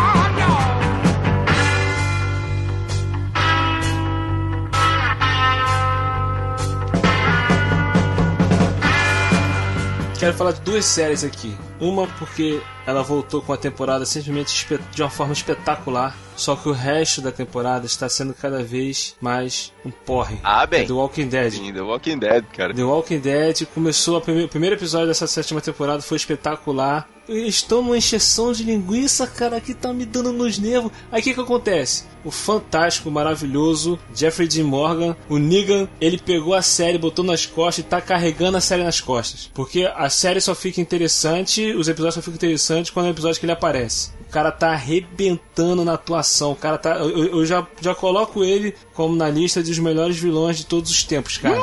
[10.25, 11.55] Quero falar de duas séries aqui.
[11.79, 16.17] Uma porque ela voltou com a temporada simplesmente de uma forma espetacular.
[16.35, 20.39] Só que o resto da temporada está sendo cada vez mais um porre.
[20.43, 20.81] Ah, bem.
[20.81, 21.51] É The Walking Dead.
[21.53, 22.73] Sim, The Walking Dead, cara.
[22.73, 27.07] The Walking Dead começou prime- o primeiro episódio dessa sétima temporada foi espetacular.
[27.27, 30.91] Estão numa encheção de linguiça, cara, que tá me dando nos nervos.
[31.11, 32.03] Aí o que que acontece?
[32.23, 37.85] O fantástico, maravilhoso Jeffrey Dean Morgan, o Negan, ele pegou a série, botou nas costas
[37.85, 39.49] e tá carregando a série nas costas.
[39.53, 43.39] Porque a série só fica interessante, os episódios só ficam interessantes quando é o episódio
[43.39, 44.09] que ele aparece.
[44.27, 46.51] O cara tá arrebentando na atuação.
[46.51, 46.95] O cara tá.
[46.97, 50.89] Eu, eu- eu já, já coloco ele como na lista dos melhores vilões de todos
[50.91, 51.57] os tempos, cara.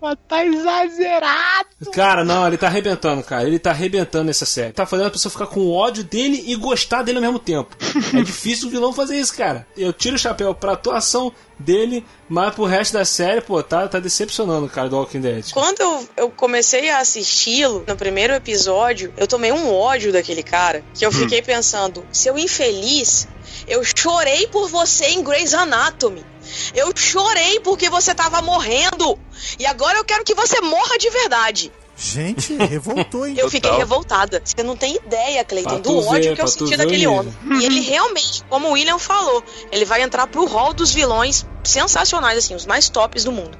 [0.00, 1.68] Mas tá exagerado.
[1.92, 3.46] Cara, não, ele tá arrebentando, cara.
[3.46, 4.72] Ele tá arrebentando nessa série.
[4.72, 7.76] Tá fazendo a pessoa ficar com ódio dele e gostar dele ao mesmo tempo.
[8.14, 9.66] é difícil o vilão fazer isso, cara.
[9.76, 14.00] Eu tiro o chapéu pra atuação dele, mas pro resto da série, pô, tá, tá
[14.00, 15.52] decepcionando, cara, do Walking Dead.
[15.52, 20.82] Quando eu, eu comecei a assisti-lo, no primeiro episódio, eu tomei um ódio daquele cara.
[20.94, 23.28] Que eu fiquei pensando, seu infeliz,
[23.68, 26.24] eu chorei por você em Grey's Anatomy.
[26.74, 29.18] Eu chorei porque você tava morrendo.
[29.58, 31.72] E agora eu quero que você morra de verdade.
[32.00, 33.34] Gente, revoltou, hein?
[33.36, 34.40] Eu fiquei revoltada.
[34.42, 37.32] Você não tem ideia, Cleiton, do ódio ver, que eu senti daquele homem.
[37.60, 42.38] E ele realmente, como o William falou, ele vai entrar pro hall dos vilões sensacionais,
[42.38, 43.56] assim, os mais tops do mundo.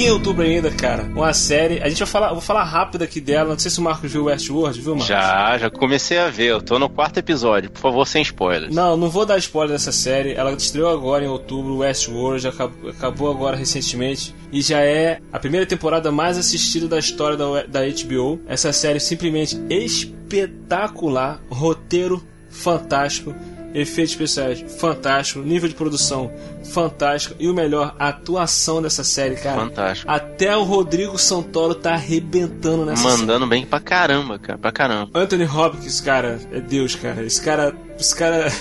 [0.00, 1.78] Em outubro ainda, cara, uma série.
[1.82, 3.50] A gente vai falar, vou falar rápido aqui dela.
[3.50, 5.06] Não sei se o Marcos viu Westworld, viu, Marcos?
[5.06, 6.46] Já, já comecei a ver.
[6.46, 7.70] Eu tô no quarto episódio.
[7.70, 8.74] Por favor, sem spoilers.
[8.74, 10.32] Não, não vou dar spoiler dessa série.
[10.32, 14.34] Ela estreou agora em outubro, Westworld, acabou, acabou agora recentemente.
[14.50, 18.40] E já é a primeira temporada mais assistida da história da, da HBO.
[18.48, 21.42] Essa série simplesmente espetacular.
[21.50, 23.34] Roteiro fantástico.
[23.74, 26.30] Efeitos especiais fantástico, nível de produção
[26.64, 29.60] fantástico e o melhor, a atuação dessa série, cara.
[29.60, 30.10] Fantástico.
[30.10, 33.20] Até o Rodrigo Santoro tá arrebentando nessa série.
[33.20, 34.58] Mandando bem pra caramba, cara.
[34.58, 35.10] Pra caramba.
[35.14, 37.22] Anthony Hopkins, cara, é Deus, cara.
[37.24, 37.74] Esse cara.
[37.98, 38.52] Esse cara.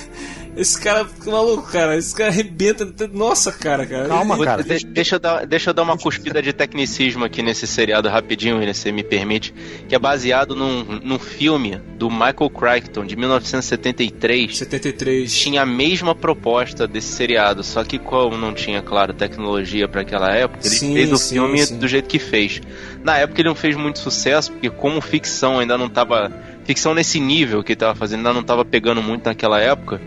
[0.58, 1.96] Esse cara fica maluco, cara.
[1.96, 2.86] Esse cara arrebenta.
[3.14, 4.08] Nossa, cara, cara.
[4.08, 4.64] Calma, Vou- cara.
[4.64, 8.62] de- deixa, eu dar, deixa eu dar uma cuspida de tecnicismo aqui nesse seriado rapidinho,
[8.74, 9.54] se você me permite.
[9.88, 14.58] Que é baseado num, num filme do Michael Crichton, de 1973.
[14.58, 15.32] 73.
[15.38, 20.32] Tinha a mesma proposta desse seriado, só que como não tinha, claro, tecnologia para aquela
[20.34, 21.78] época, ele Sim, fez o sim, filme sim.
[21.78, 22.62] do jeito que fez.
[23.04, 26.32] Na época ele não fez muito sucesso, porque como ficção ainda não tava.
[26.66, 30.00] Ficção nesse nível que ele tava fazendo ainda não tava pegando muito naquela época.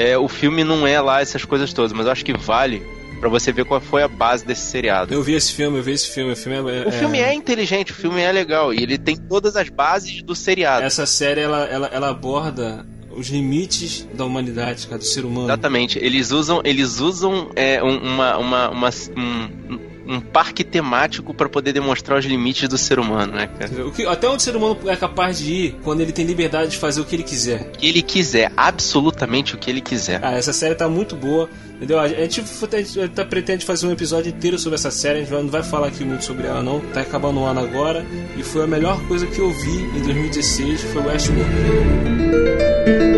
[0.00, 2.82] É, o filme não é lá essas coisas todas, mas eu acho que vale
[3.20, 5.12] pra você ver qual foi a base desse seriado.
[5.12, 6.32] Eu vi esse filme, eu vi esse filme.
[6.32, 6.88] O filme é.
[6.88, 10.34] O filme é inteligente, o filme é legal e ele tem todas as bases do
[10.34, 10.84] seriado.
[10.84, 15.46] Essa série, ela, ela, ela aborda os limites da humanidade, cara, do ser humano.
[15.48, 15.98] Exatamente.
[15.98, 19.78] Eles usam, eles usam é, um- uma, uma, uma- um,
[20.10, 23.86] um parque temático pra poder demonstrar os limites do ser humano, né, cara?
[23.86, 26.72] O que, até onde o ser humano é capaz de ir quando ele tem liberdade
[26.72, 27.60] de fazer o que ele quiser.
[27.60, 30.20] O que ele quiser, absolutamente o que ele quiser.
[30.22, 32.00] Ah, essa série tá muito boa, entendeu?
[32.00, 35.32] A gente, a gente tá, pretende fazer um episódio inteiro sobre essa série, a gente
[35.32, 38.04] não vai falar aqui muito sobre ela não, tá acabando o ano agora,
[38.36, 43.09] e foi a melhor coisa que eu vi em 2016, foi Westworld.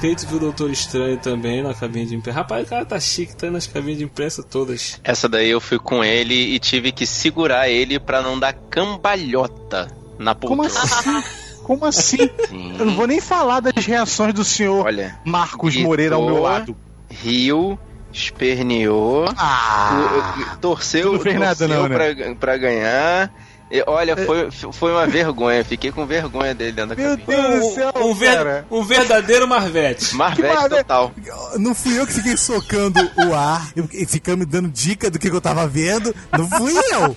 [0.00, 2.38] Kate viu o Doutor Estranho também na cabine de imprensa.
[2.38, 5.00] Rapaz, o cara tá chique, tá nas cabines de imprensa todas.
[5.02, 9.88] Essa daí eu fui com ele e tive que segurar ele pra não dar cambalhota
[10.18, 10.84] na Como poltrona.
[10.84, 11.22] assim?
[11.68, 12.30] Como assim?
[12.78, 16.40] Eu não vou nem falar das reações do senhor Olha, Marcos gritou, Moreira ao meu
[16.40, 16.74] lado.
[17.10, 17.78] riu,
[18.10, 22.14] esperneou, Ah, torceu, não torceu não, né?
[22.14, 23.30] pra, pra ganhar.
[23.70, 25.62] E, olha, foi, foi uma vergonha.
[25.64, 27.26] Fiquei com vergonha dele dentro da meu cabine.
[27.50, 28.66] Deus do céu, Um, ver- cara.
[28.70, 30.12] um verdadeiro Marvete.
[30.16, 30.78] Marvete maravilha.
[30.84, 31.12] total.
[31.58, 35.28] Não fui eu que fiquei socando o ar e ficando me dando dica do que,
[35.28, 36.14] que eu tava vendo.
[36.32, 37.14] Não fui eu.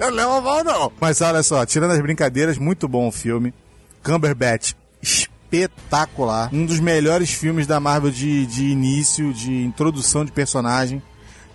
[0.00, 0.92] Eu não levo a mal, não.
[1.00, 3.54] Mas olha só, tirando as brincadeiras, muito bom o filme.
[4.02, 6.48] Cumberbatch, espetacular.
[6.52, 11.02] Um dos melhores filmes da Marvel de, de início, de introdução de personagem.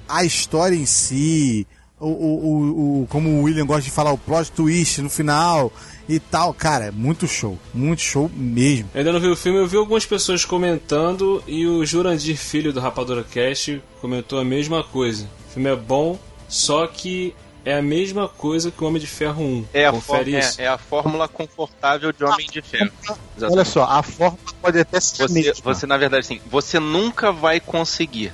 [0.08, 1.66] A história em si,
[2.08, 5.72] o, o, o, como o William gosta de falar, o plot twist no final
[6.10, 6.54] e tal.
[6.54, 7.58] Cara, é muito show.
[7.74, 8.90] Muito show mesmo.
[8.94, 12.74] Eu ainda não vi o filme, eu vi algumas pessoas comentando e o Jurandir Filho
[12.74, 15.26] do Rapadura Cast comentou a mesma coisa.
[15.50, 16.18] O filme é bom,
[16.50, 17.34] só que
[17.64, 19.66] é a mesma coisa que o Homem de Ferro 1.
[19.72, 20.62] É a, Confere for- isso.
[20.62, 22.92] é, é a fórmula confortável de Homem de Ferro.
[23.04, 23.44] Exatamente.
[23.60, 27.60] Olha só, a forma pode até ser Você, você, na verdade, assim, você nunca vai
[27.60, 28.34] conseguir.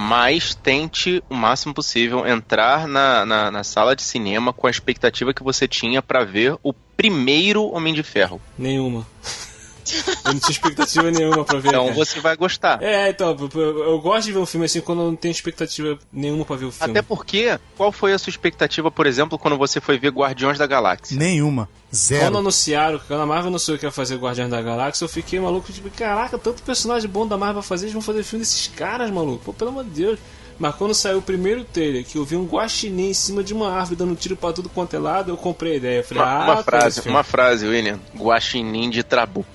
[0.00, 5.34] Mas tente o máximo possível entrar na, na, na sala de cinema com a expectativa
[5.34, 8.40] que você tinha pra ver o primeiro Homem de Ferro.
[8.56, 9.04] Nenhuma.
[9.96, 11.68] Eu não tinha expectativa nenhuma pra ver.
[11.68, 11.94] Então cara.
[11.94, 12.82] você vai gostar.
[12.82, 16.44] É, então, eu, gosto de ver um filme assim quando eu não tenho expectativa nenhuma
[16.44, 16.90] pra ver o filme.
[16.90, 20.66] Até porque, qual foi a sua expectativa, por exemplo, quando você foi ver Guardiões da
[20.66, 21.16] Galáxia?
[21.16, 21.68] Nenhuma.
[21.88, 22.38] Quando Zero.
[22.38, 25.88] anunciaram, quando a Marvel anunciou que ia fazer Guardiões da Galáxia, eu fiquei maluco, tipo,
[25.90, 29.44] caraca, tanto personagem bom da Marvel pra fazer, eles vão fazer filme desses caras, maluco.
[29.46, 30.18] Pô, pelo amor de Deus.
[30.58, 33.70] Mas quando saiu o primeiro trailer, que eu vi um guaxinim em cima de uma
[33.72, 36.04] árvore dando tiro pra tudo quanto é lado, eu comprei a ideia.
[36.04, 38.00] Falei, Uma, ah, uma frase, uma frase, William.
[38.16, 39.46] Guaxinim de Trabu.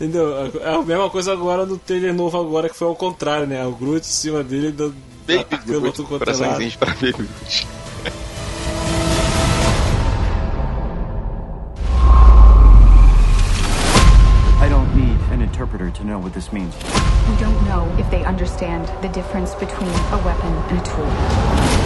[0.00, 0.34] Entendeu?
[0.62, 3.66] É a mesma coisa agora no trailer novo agora, que foi ao contrário, né?
[3.66, 4.94] O Groot em cima dele dando
[5.26, 6.18] Baby Groot, é lado.
[6.18, 7.66] coraçõezinhos pra Baby Groot.
[15.58, 16.72] Interpreter to know what this means.
[17.28, 21.77] We don't know if they understand the difference between a weapon and a tool.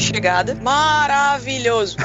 [0.00, 0.54] Chegada.
[0.54, 1.96] Maravilhoso.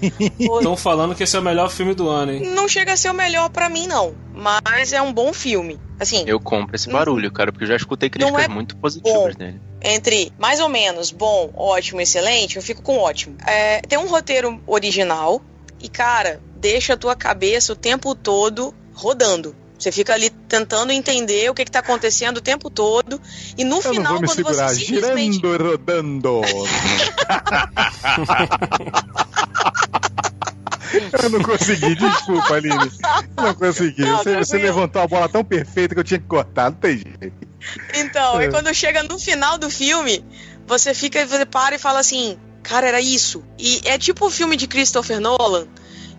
[0.38, 2.50] Estão falando que esse é o melhor filme do ano, hein?
[2.54, 4.14] Não chega a ser o melhor pra mim, não.
[4.34, 5.78] Mas é um bom filme.
[5.98, 9.60] Assim, Eu compro esse barulho, cara, porque eu já escutei críticas é muito positivas dele.
[9.80, 13.36] entre mais ou menos bom, ótimo, excelente, eu fico com ótimo.
[13.46, 15.40] É, tem um roteiro original
[15.80, 19.54] e, cara, deixa a tua cabeça o tempo todo rodando.
[19.84, 23.20] Você fica ali tentando entender o que, que tá acontecendo o tempo todo.
[23.54, 25.34] E no Eu final, quando segurar, você simplesmente.
[25.34, 26.40] girando e rodando.
[31.22, 32.90] Eu não consegui, desculpa, Aline.
[33.36, 34.00] Eu não consegui.
[34.02, 36.96] Não, você, você levantou a bola tão perfeita que eu tinha que cortar, não tem
[36.98, 37.46] jeito.
[37.94, 38.44] Então, É.
[38.44, 40.24] aí quando chega no final do filme,
[40.66, 43.44] você fica, você para e fala assim, cara, era isso.
[43.58, 45.66] E é tipo o filme de Christopher Nolan,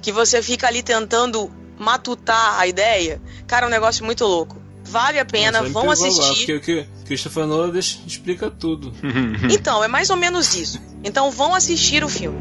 [0.03, 3.21] que você fica ali tentando matutar a ideia.
[3.47, 4.61] Cara, é um negócio muito louco.
[4.83, 6.45] Vale a pena, aí me vão assistir.
[6.45, 8.93] porque o que Christopher Nolan deixa- explica tudo.
[9.51, 10.79] Então, é mais ou menos isso.
[11.03, 12.37] Então vão assistir o filme.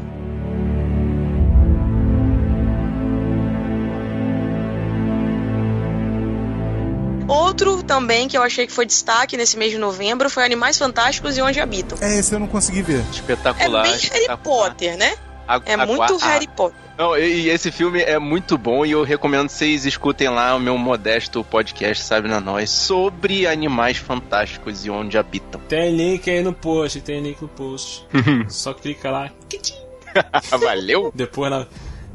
[7.27, 11.35] Outro também que eu achei que foi destaque nesse mês de novembro foi Animais Fantásticos
[11.37, 11.97] e Onde Habitam.
[11.99, 12.99] É, esse eu não consegui ver.
[12.99, 13.83] É Espetacular.
[13.83, 15.15] bem Harry Potter, né?
[15.47, 16.77] A- É a- muito a- Harry Potter.
[16.97, 20.55] Não, e e esse filme é muito bom e eu recomendo que vocês escutem lá
[20.55, 25.59] o meu modesto podcast, sabe na nós, sobre animais fantásticos e onde habitam.
[25.67, 28.05] Tem link aí no post, tem link no post.
[28.47, 29.29] Só clica lá.
[30.59, 31.11] Valeu?
[31.13, 31.65] Depois na, É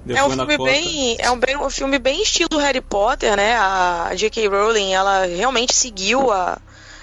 [0.07, 0.71] depois um na filme conta.
[0.73, 3.55] bem, é um, bem- um filme bem estilo Harry Potter, né?
[3.57, 4.49] A J.K.
[4.49, 6.59] Rowling, ela realmente seguiu a,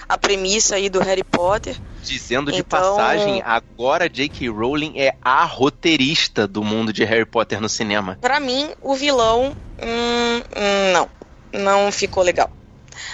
[0.08, 1.76] a premissa aí do Harry Potter.
[2.04, 4.50] Dizendo de Então- passagem, agora J.K.
[4.50, 8.18] Rowling é a roteirista do mundo de Harry Potter no cinema.
[8.22, 11.10] Pra mim, o vilão, hum, hum, não,
[11.54, 12.50] não ficou legal.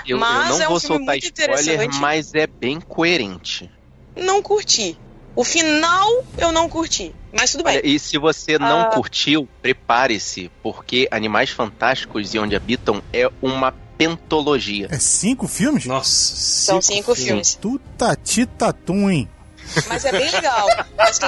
[0.05, 3.69] Eu, eu Mas não é um vou soltar spoiler, mas é bem coerente.
[4.15, 4.97] Não curti.
[5.35, 7.77] O final eu não curti, mas tudo bem.
[7.77, 8.85] Olha, e se você não Ah.
[8.85, 14.87] curtiu, prepare-se, porque Animais Fantásticos e Onde Habitam é uma pentologia.
[14.91, 15.85] É cinco filmes?
[15.85, 17.55] Nossa, São cinco filmes.
[17.55, 19.29] Tuta titatum, hein?
[19.87, 20.67] Mas é bem legal.
[20.97, 21.19] Mas,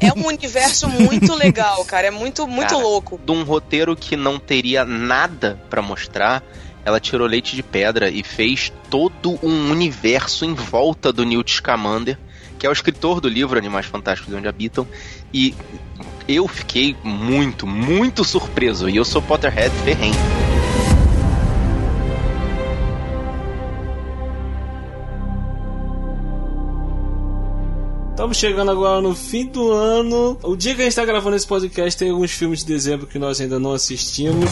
[0.00, 2.08] é um universo muito legal, cara.
[2.08, 3.20] É muito, muito Cara, louco.
[3.24, 6.42] De um roteiro que não teria nada pra mostrar,
[6.84, 12.18] ela tirou leite de pedra e fez todo um universo em volta do Newt Scamander,
[12.58, 14.86] que é o escritor do livro Animais Fantásticos e Onde Habitam,
[15.32, 15.54] e
[16.28, 20.43] eu fiquei muito, muito surpreso, e eu sou Potterhead ferrenho.
[28.24, 30.38] Estamos chegando agora no fim do ano.
[30.42, 33.18] O dia que a gente está gravando esse podcast tem alguns filmes de dezembro que
[33.18, 34.48] nós ainda não assistimos.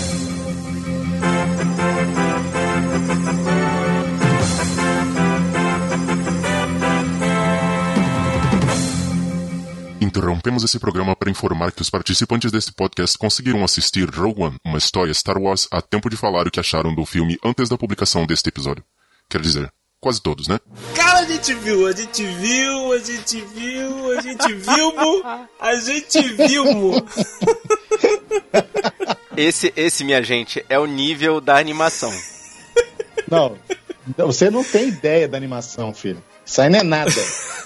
[10.02, 14.76] Interrompemos esse programa para informar que os participantes deste podcast conseguiram assistir Rogue One, uma
[14.76, 18.26] história Star Wars, a tempo de falar o que acharam do filme antes da publicação
[18.26, 18.84] deste episódio.
[19.30, 19.72] Quer dizer,
[20.02, 20.58] quase todos, né?
[20.96, 25.22] Cara, a gente viu, a gente viu, a gente viu, a gente viu,
[25.60, 26.64] a gente viu.
[29.36, 32.12] Esse, esse, minha gente, é o nível da animação.
[33.30, 33.56] Não,
[34.18, 36.22] você não tem ideia da animação, filho.
[36.44, 37.12] Isso aí não é nada.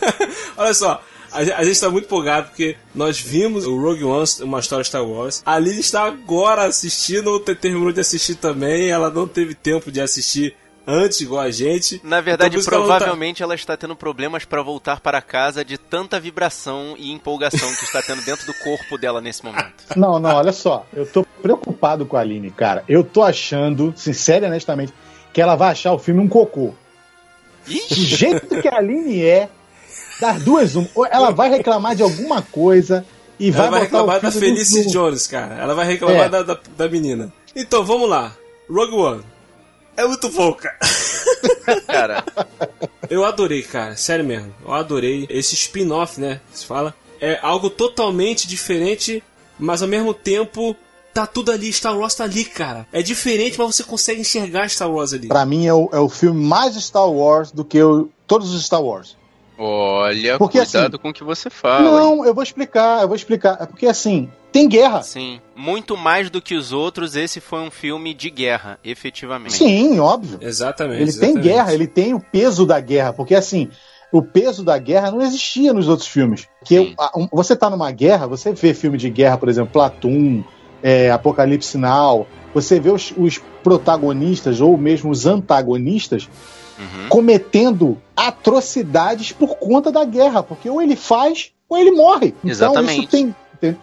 [0.59, 4.27] Olha só, a, ge- a gente tá muito empolgado porque nós vimos o Rogue One,
[4.43, 5.43] uma história Star Wars.
[5.45, 8.91] A Liz está agora assistindo, ou te- terminou de assistir também.
[8.91, 10.55] Ela não teve tempo de assistir
[10.87, 12.01] antes, igual a gente.
[12.05, 15.21] Na verdade, Então, isso que ela tá- provavelmente ela está tendo problemas para voltar para
[15.21, 19.75] casa de tanta vibração e empolgação que está tendo dentro do corpo dela nesse momento.
[19.97, 20.87] Não, não, olha só.
[20.95, 22.85] Eu tô preocupado com a Aline, cara.
[22.89, 24.93] Eu tô achando, sincero e honestamente,
[25.33, 26.75] que ela vai achar o filme um cocô.
[27.67, 29.49] Do jeito que a Aline é,
[30.21, 33.05] das duas, um, ou ela vai reclamar de alguma coisa
[33.41, 35.57] e Ela vai, vai botar o reclamar da Felice Jones, cara.
[35.57, 36.29] Ela vai reclamar É.
[36.29, 37.33] da, da, da menina.
[37.55, 38.33] Então, vamos lá.
[38.71, 39.23] Rogue One.
[39.97, 40.77] É muito bom, cara.
[41.87, 42.25] Cara,
[43.11, 43.97] Eu adorei, cara.
[43.97, 44.55] Sério mesmo.
[44.65, 45.27] Eu adorei.
[45.29, 46.41] Esse spin-off, né?
[46.53, 46.95] Que se fala.
[47.21, 49.23] É algo totalmente diferente,
[49.59, 50.77] mas ao mesmo tempo
[51.15, 51.73] tá tudo ali.
[51.73, 52.87] Star Wars tá ali, cara.
[52.93, 55.29] É diferente, mas você consegue enxergar Star Wars ali.
[55.29, 58.65] Pra mim é o, é o filme mais Star Wars do que o- todos os
[58.65, 59.17] Star Wars.
[59.59, 61.85] olha, Porque, cuidado assim, com o que você fala.
[61.85, 61.91] hein?
[61.95, 63.57] Não, eu vou explicar, eu vou explicar.
[63.61, 65.03] É porque assim, tem guerra.
[65.03, 69.55] Sim, muito mais do que os outros, esse foi um filme de guerra, efetivamente.
[69.55, 70.39] Sim, óbvio.
[70.41, 71.03] Exatamente.
[71.03, 71.43] Ele tem exatamente.
[71.43, 73.69] guerra, ele tem o peso da guerra, porque assim,
[74.13, 76.47] o peso da guerra não existia nos outros filmes.
[76.65, 76.95] Que
[77.33, 80.43] você tá numa guerra, você vê filme de guerra, por exemplo, Platum,
[80.83, 86.29] é, Apocalipse Now, você vê os, os protagonistas ou mesmo os antagonistas
[86.79, 87.09] Uhum.
[87.09, 92.29] cometendo atrocidades por conta da guerra, porque ou ele faz ou ele morre.
[92.45, 93.01] Então, Exatamente.
[93.01, 93.37] isso tem, tem-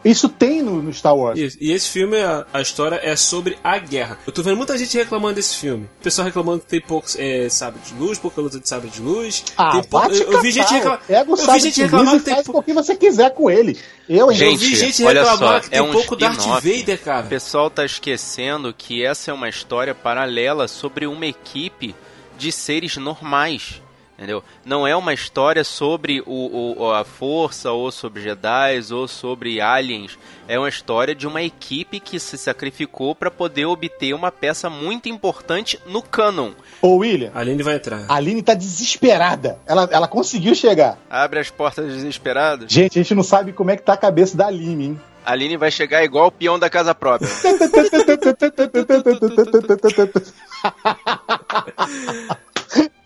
[0.04, 1.40] isso tem no, no Star Wars.
[1.40, 1.58] Isso.
[1.60, 4.18] E esse filme, a, a história é sobre a guerra.
[4.26, 5.86] Eu tô vendo muita gente reclamando desse filme.
[6.00, 9.02] O pessoal reclamando que tem pouco é, sabre de luz, pouca luta de sabre de
[9.02, 9.44] luz.
[9.58, 11.02] Ah, tem eu, eu vi gente reclamar.
[11.06, 12.60] Pega o Eu vi gente reclamar que tem faz pouco.
[12.60, 13.78] o que você quiser com ele.
[14.08, 14.38] Eu, hein?
[14.38, 16.44] Gente, eu vi gente reclamar só, que tem é um pouco Darth.
[16.44, 17.26] Vader, cara.
[17.26, 21.96] O pessoal tá esquecendo que essa é uma história paralela sobre uma equipe
[22.38, 23.82] de seres normais.
[24.16, 24.44] Entendeu?
[24.64, 30.18] Não é uma história sobre o, o- a força, ou sobre Jedi, ou sobre aliens.
[30.48, 35.10] É uma história de uma equipe que se sacrificou para poder obter uma peça muito
[35.10, 36.52] importante no canon.
[36.82, 38.06] Ô, William, A Aline vai entrar.
[38.08, 39.58] a Aline tá desesperada.
[39.66, 40.98] Ela, ela conseguiu chegar.
[41.10, 42.72] Abre as portas desesperadas.
[42.72, 45.02] Gente, a gente não sabe como é que tá a cabeça da Aline, hein?
[45.26, 47.30] A Aline vai chegar igual o peão da casa própria.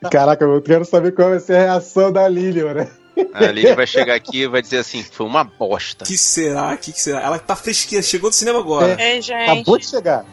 [0.12, 2.88] Caraca, eu quero saber qual vai ser a reação da Lilian, né?
[3.34, 6.06] A Aline vai chegar aqui e vai dizer assim: foi uma bosta.
[6.06, 6.78] que será?
[6.78, 7.22] que, que será?
[7.22, 8.96] Ela tá fresquinha, chegou do cinema agora.
[9.02, 9.50] Ei, gente.
[9.50, 10.24] Acabou de chegar.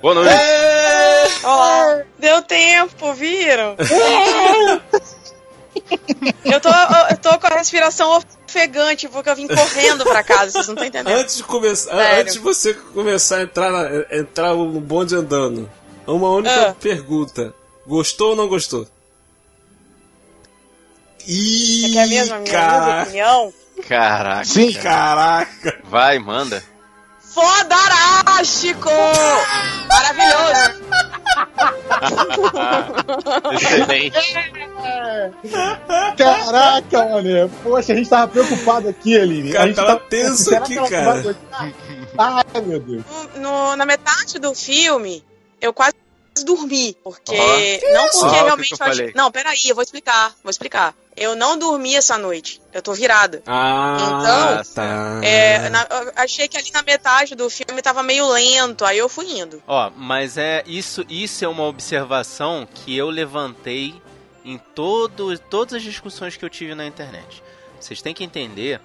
[0.00, 0.32] Boa noite.
[1.42, 2.02] Olá.
[2.16, 3.74] Deu tempo, viram?
[6.44, 6.68] eu, tô,
[7.10, 8.16] eu tô com a respiração
[8.46, 11.16] ofegante porque eu vim correndo pra casa, vocês não estão entendendo.
[11.16, 12.20] Antes de começar, Sério.
[12.22, 15.68] antes de você começar a entrar, na- entrar no bonde andando,
[16.06, 16.74] uma única Ah.
[16.80, 17.52] pergunta:
[17.86, 18.86] gostou ou não gostou?
[21.30, 23.52] Ih, Você quer mesmo a minha caraca, opinião?
[23.86, 24.44] Caraca.
[24.46, 24.72] Sim.
[24.72, 25.78] caraca.
[25.84, 26.62] Vai, manda.
[27.20, 28.88] Fodarástico!
[29.88, 30.78] Maravilhoso!
[33.52, 34.16] Excelente.
[36.16, 37.48] Caraca, mané.
[37.62, 39.52] Poxa, a gente tava preocupado aqui, Aline.
[39.52, 41.36] Cara, a gente tava tá- tenso Será aqui, cara.
[42.16, 43.04] Ai, meu Deus.
[43.36, 45.22] No- na metade do filme,
[45.60, 45.94] eu quase
[46.44, 46.96] dormi.
[47.02, 47.36] Porque.
[47.92, 49.12] Não porque realmente que eu falei?
[49.14, 50.34] Não, peraí, eu vou explicar.
[50.42, 50.94] Vou explicar.
[51.16, 52.60] Eu não dormi essa noite.
[52.72, 53.42] Eu tô virada.
[53.46, 53.96] Ah,
[54.62, 55.20] Então, tá.
[55.24, 55.86] É, na-
[56.16, 59.60] achei que ali na metade do filme tava meio lento, aí eu fui indo.
[59.66, 64.00] Ó, mas é isso, isso é uma observação que eu levantei
[64.44, 67.42] em todo, todas as discussões que eu tive na internet.
[67.80, 68.80] Vocês têm que entender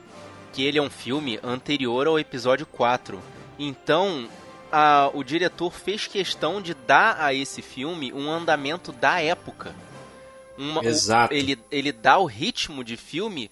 [0.51, 3.21] que ele é um filme anterior ao episódio 4.
[3.59, 4.27] Então,
[4.73, 9.73] a- o diretor fez questão de dar a esse filme um andamento da época.
[10.57, 11.33] Uma- o- Exato.
[11.33, 13.49] ele, ele dá o ritmo de filme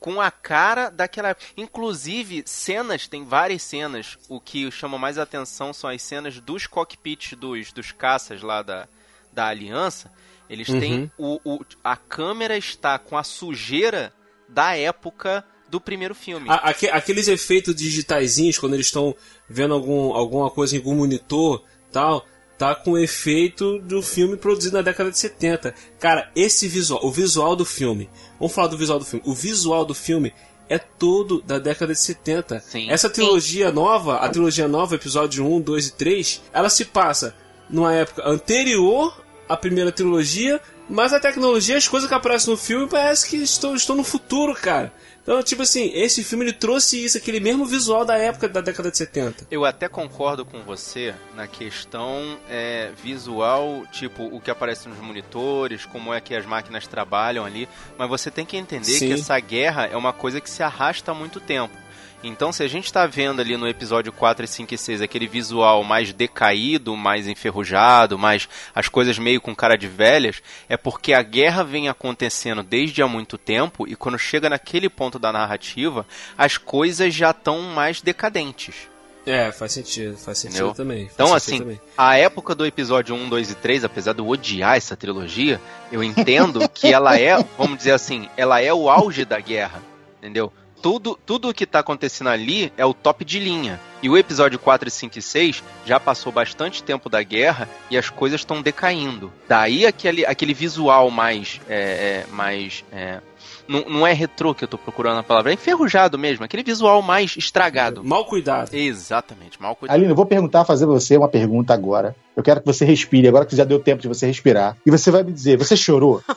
[0.00, 1.46] com a cara daquela época.
[1.56, 4.18] Inclusive, cenas, tem várias cenas.
[4.28, 8.86] O que chama mais atenção são as cenas dos cockpits dos, dos caças lá da,
[9.32, 10.12] da Aliança.
[10.50, 11.10] Eles têm.
[11.16, 14.12] O, o- a câmera está com a sujeira
[14.48, 15.44] da época
[15.74, 16.48] do primeiro filme.
[16.48, 19.14] A- aque- aqueles efeitos digitaizinhos, quando eles estão
[19.48, 22.24] vendo algum, alguma coisa em algum monitor tal,
[22.56, 25.74] tá com o efeito do filme produzido na década de 70.
[25.98, 28.08] Cara, esse visual, o visual do filme,
[28.38, 30.32] vamos falar do visual do filme, o visual do filme
[30.68, 32.60] é todo da década de 70.
[32.60, 32.88] Sim.
[32.88, 37.34] Essa trilogia nova, a trilogia nova, episódio 1, 2 e 3, ela se passa
[37.68, 42.86] numa época anterior à primeira trilogia, mas a tecnologia, as coisas que aparecem no filme,
[42.86, 44.92] parece que estão, estão no futuro, cara.
[45.24, 48.90] Então, tipo assim, esse filme ele trouxe isso, aquele mesmo visual da época da década
[48.90, 49.46] de 70.
[49.50, 55.86] Eu até concordo com você na questão é, visual, tipo, o que aparece nos monitores,
[55.86, 57.66] como é que as máquinas trabalham ali,
[57.96, 59.08] mas você tem que entender Sim.
[59.08, 61.83] que essa guerra é uma coisa que se arrasta há muito tempo.
[62.26, 65.84] Então, se a gente tá vendo ali no episódio 4, 5 e 6 aquele visual
[65.84, 71.22] mais decaído, mais enferrujado, mais as coisas meio com cara de velhas, é porque a
[71.22, 76.06] guerra vem acontecendo desde há muito tempo e quando chega naquele ponto da narrativa,
[76.36, 78.88] as coisas já estão mais decadentes.
[79.26, 80.74] É, faz sentido, faz sentido Entendeu?
[80.74, 81.04] também.
[81.04, 81.80] faz Então, sentido assim, também.
[81.96, 85.60] a época do episódio 1, 2 e 3, apesar de eu odiar essa trilogia,
[85.92, 89.82] eu entendo que ela é, vamos dizer assim, ela é o auge da guerra,
[90.18, 90.50] entendeu?
[90.84, 93.80] Tudo, tudo o que tá acontecendo ali é o top de linha.
[94.02, 98.10] E o episódio 4, 5 e 6 já passou bastante tempo da guerra e as
[98.10, 99.32] coisas estão decaindo.
[99.48, 101.58] Daí aquele, aquele visual mais.
[101.70, 103.22] É, é, mais é,
[103.66, 107.00] não, não é retrô que eu tô procurando a palavra, é enferrujado mesmo, aquele visual
[107.00, 108.04] mais estragado.
[108.04, 108.74] Mal cuidado.
[108.74, 109.96] Exatamente, mal cuidado.
[109.96, 112.14] Aline, eu vou perguntar, fazer você uma pergunta agora.
[112.36, 114.76] Eu quero que você respire, agora que já deu tempo de você respirar.
[114.84, 116.20] E você vai me dizer, você chorou?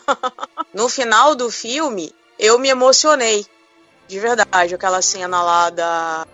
[0.74, 3.43] No final do filme, eu me emocionei.
[4.08, 6.26] De verdade, aquela cena lá da.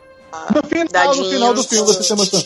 [0.56, 2.44] No final, no final do filme você se emocionou.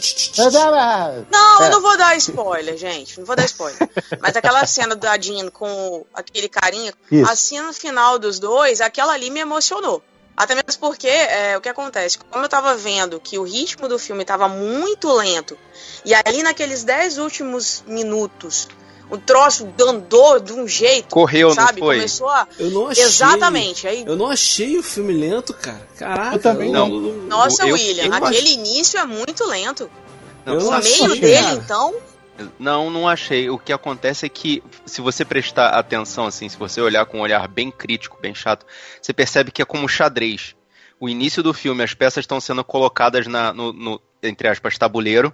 [1.31, 1.67] Não, É.
[1.67, 3.17] eu não vou dar spoiler, gente.
[3.17, 3.77] Não vou dar spoiler.
[4.19, 7.31] Mas aquela cena da Jean com aquele carinha, Isso.
[7.31, 10.01] a cena final dos dois, aquela ali me emocionou.
[10.35, 12.19] Até mesmo porque, é, o que acontece?
[12.19, 15.57] Como eu tava vendo que o ritmo do filme tava muito lento,
[16.05, 18.67] e ali naqueles 10 últimos minutos,
[19.09, 21.09] o troço andou de um jeito.
[21.09, 21.79] Correu, sabe?
[21.79, 21.95] não foi?
[21.97, 22.47] Começou a.
[22.59, 23.03] Eu não achei.
[23.03, 23.87] Exatamente.
[23.87, 24.03] Aí...
[24.05, 25.87] Eu não achei o filme lento, cara.
[25.97, 26.35] Caraca.
[26.35, 26.89] Eu também não.
[26.89, 29.89] Nossa, eu- William, eu não aquele início é muito lento.
[30.45, 31.55] Não, Eu não o achei, meio dele, cara.
[31.55, 31.95] então.
[32.59, 33.49] Não, não achei.
[33.49, 37.21] O que acontece é que, se você prestar atenção, assim, se você olhar com um
[37.21, 38.65] olhar bem crítico, bem chato,
[39.01, 40.55] você percebe que é como xadrez.
[40.99, 45.33] O início do filme, as peças estão sendo colocadas na, no, no, entre aspas, tabuleiro.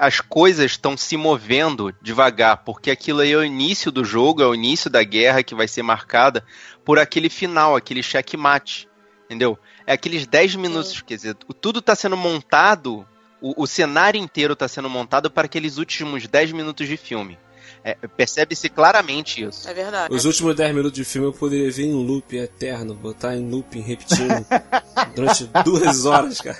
[0.00, 4.46] As coisas estão se movendo devagar, porque aquilo aí é o início do jogo, é
[4.46, 6.42] o início da guerra que vai ser marcada
[6.82, 8.88] por aquele final, aquele checkmate.
[9.26, 9.58] Entendeu?
[9.86, 13.06] É aqueles 10 minutos, quer dizer, tudo está sendo montado
[13.40, 17.38] o, o cenário inteiro está sendo montado para aqueles últimos 10 minutos de filme.
[17.82, 19.68] É, Percebe-se claramente isso.
[19.68, 20.14] É verdade.
[20.14, 23.80] Os últimos 10 minutos de filme eu poderia ver em loop eterno, botar em looping,
[23.80, 24.44] repetindo
[25.16, 26.58] durante duas horas, cara.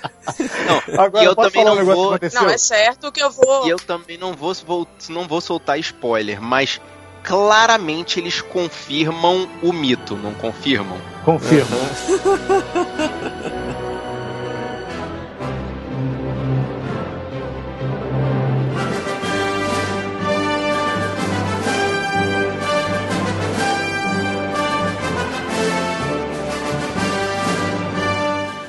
[0.65, 2.17] Não, Agora, e eu também um não vou.
[2.33, 3.67] Não, é certo que eu vou.
[3.67, 6.81] E eu também não vou, vou- não vou soltar spoiler, mas
[7.23, 10.97] claramente eles confirmam o mito, não confirmam?
[11.23, 11.77] Confirmo.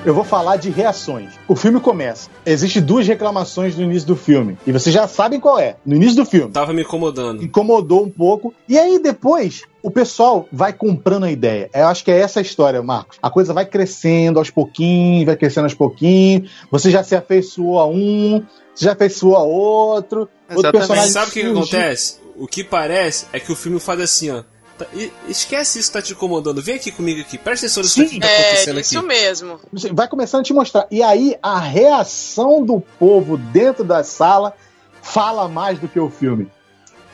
[0.05, 1.35] Eu vou falar de reações.
[1.47, 2.29] O filme começa.
[2.45, 4.59] Existem duas reclamações no início do filme.
[4.67, 5.77] E vocês já sabem qual é.
[5.87, 6.51] No início do filme.
[6.51, 7.41] Tava me incomodando.
[7.41, 8.53] Incomodou um pouco.
[8.69, 11.71] E aí depois o pessoal vai comprando a ideia.
[11.73, 13.17] Eu acho que é essa a história, Marcos.
[13.23, 16.51] A coisa vai crescendo aos pouquinhos, vai crescendo aos pouquinhos.
[16.69, 18.45] Você já se afeiçoou a um,
[18.75, 20.21] você já afeiçoou a outro.
[20.21, 20.73] Outro Exatamente.
[20.79, 22.19] personagem Sabe o que, que acontece?
[22.37, 24.43] O que parece é que o filme faz assim, ó.
[24.85, 26.63] Tá- esquece isso que tá te incomodando.
[26.63, 27.37] Vem aqui comigo aqui.
[27.39, 29.07] Presta atenção nisso que tá É, acontecendo isso aqui.
[29.07, 29.61] mesmo.
[29.93, 30.87] Vai começando a te mostrar.
[30.91, 34.55] E aí a reação do povo dentro da sala
[35.03, 36.49] fala mais do que o filme.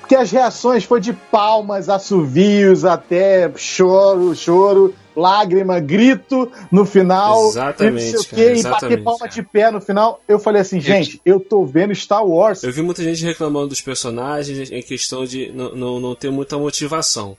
[0.00, 7.50] Porque as reações foi de palmas, assovios, até choro, choro, lágrima, grito no final.
[7.50, 9.30] Exatamente, não sei o quê, e bater palma cara.
[9.30, 10.22] de pé no final.
[10.26, 12.62] Eu falei assim, gente, eu tô vendo Star Wars.
[12.62, 16.56] Eu vi muita gente reclamando dos personagens em questão de não, não, não ter muita
[16.56, 17.36] motivação.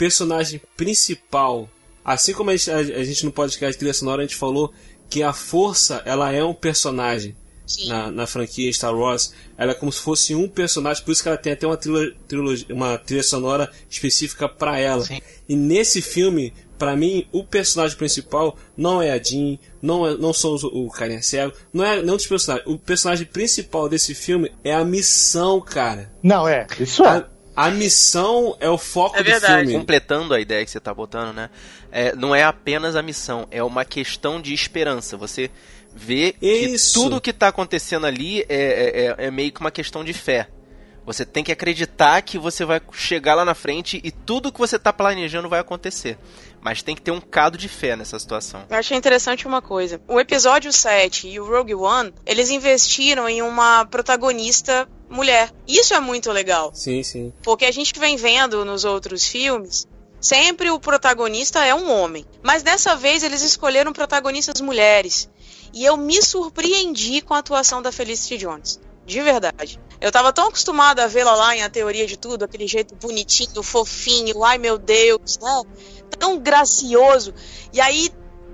[0.00, 1.68] Personagem principal,
[2.02, 4.72] assim como a gente, a, a gente no podcast Trilha Sonora a gente falou
[5.10, 7.36] que a força ela é um personagem
[7.86, 9.34] na, na franquia Star Wars.
[9.58, 12.14] Ela é como se fosse um personagem, por isso que ela tem até uma trilha,
[12.26, 15.04] trilogia, uma trilha sonora específica para ela.
[15.04, 15.20] Sim.
[15.46, 20.32] E nesse filme, pra mim, o personagem principal não é a Jean, não, é, não
[20.32, 22.66] são os- o carinha cego, não é nenhum dos personagens.
[22.66, 26.10] O personagem principal desse filme é a missão, cara.
[26.22, 27.08] Não, é, isso é.
[27.08, 27.28] A,
[27.66, 29.72] a missão é o foco É do filme.
[29.74, 31.50] Completando a ideia que você tá botando, né?
[31.92, 35.16] É, não é apenas a missão, é uma questão de esperança.
[35.16, 35.50] Você
[35.94, 36.94] vê que Isso.
[36.94, 40.48] tudo que tá acontecendo ali é, é, é- é meio que uma questão de fé.
[41.10, 44.78] Você tem que acreditar que você vai chegar lá na frente e tudo que você
[44.78, 46.16] tá planejando vai acontecer.
[46.60, 48.64] Mas tem que ter um cado de fé nessa situação.
[48.70, 50.00] Eu achei interessante uma coisa.
[50.06, 55.50] O episódio 7 e o Rogue One, eles investiram em uma protagonista mulher.
[55.66, 56.70] Isso é muito legal.
[56.72, 57.32] Sim, sim.
[57.42, 59.88] Porque a gente vem vendo nos outros filmes,
[60.20, 62.24] sempre o protagonista é um homem.
[62.40, 65.28] Mas dessa vez eles escolheram protagonistas mulheres.
[65.74, 68.78] E eu me surpreendi com a atuação da Felicity Jones.
[69.10, 69.80] De verdade.
[70.00, 73.60] Eu tava tão acostumada a vê-la lá em A Teoria de Tudo, aquele jeito bonitinho,
[73.60, 75.62] fofinho, ai meu Deus, né?
[76.16, 77.34] Tão gracioso.
[77.72, 78.08] E aí,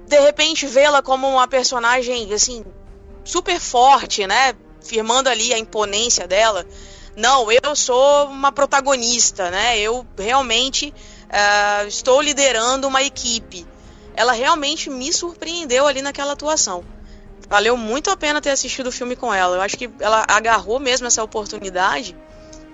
[0.09, 2.65] de repente, vê-la como uma personagem, assim,
[3.23, 4.55] super forte, né?
[4.83, 6.65] Firmando ali a imponência dela.
[7.15, 9.79] Não, eu sou uma protagonista, né?
[9.79, 10.91] Eu realmente
[11.29, 13.67] ah, estou liderando uma equipe.
[14.15, 16.83] Ela realmente me surpreendeu ali naquela atuação.
[17.49, 19.57] Valeu muito a pena ter assistido o filme com ela.
[19.57, 22.17] Eu acho que ela agarrou mesmo essa oportunidade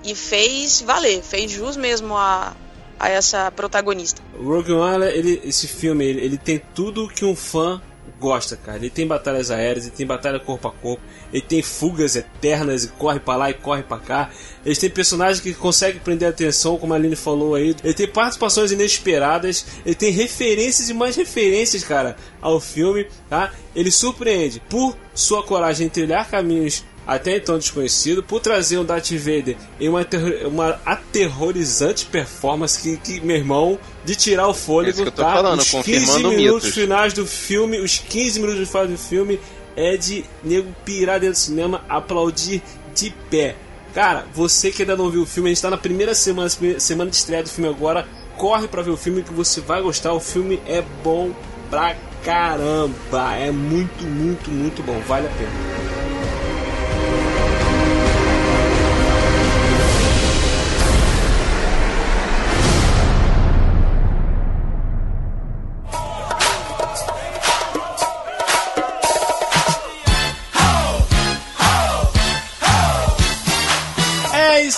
[0.05, 2.55] e fez valer, fez jus mesmo a,
[2.99, 4.23] a essa protagonista.
[4.37, 7.81] Rogue One, ele, esse filme, ele, ele tem tudo que um fã
[8.23, 8.79] gosta, cara.
[8.79, 11.03] Ele tem batalhas aéreas, ele tem batalha corpo a corpo,
[11.33, 14.31] ele tem fugas eternas e corre pra lá e corre pra cá.
[14.65, 17.75] Ele tem personagens que conseguem prender a atenção, como a Aline falou aí.
[17.83, 23.53] Ele tem participações inesperadas, ele tem referências e mais referências, cara, ao filme, tá?
[23.75, 29.11] Ele surpreende por sua coragem em trilhar caminhos até então desconhecido, por trazer um Darth
[29.13, 30.07] Vader em uma,
[30.47, 35.33] uma aterrorizante performance que, que, meu irmão, de tirar o fôlego, É tá?
[35.35, 36.75] falando, os 15 confirmando minutos mitos.
[36.75, 39.41] finais do filme, os 15 minutos finais do filme
[39.77, 42.63] é de nego pirar dentro do cinema, aplaudir
[42.95, 43.57] de pé.
[43.95, 46.49] Cara, você que ainda não viu o filme, a gente tá na primeira semana,
[46.79, 50.13] semana de estreia do filme agora, corre pra ver o filme que você vai gostar,
[50.13, 51.31] o filme é bom
[51.69, 51.95] pra
[52.25, 56.02] caramba, é muito, muito, muito bom, vale a pena.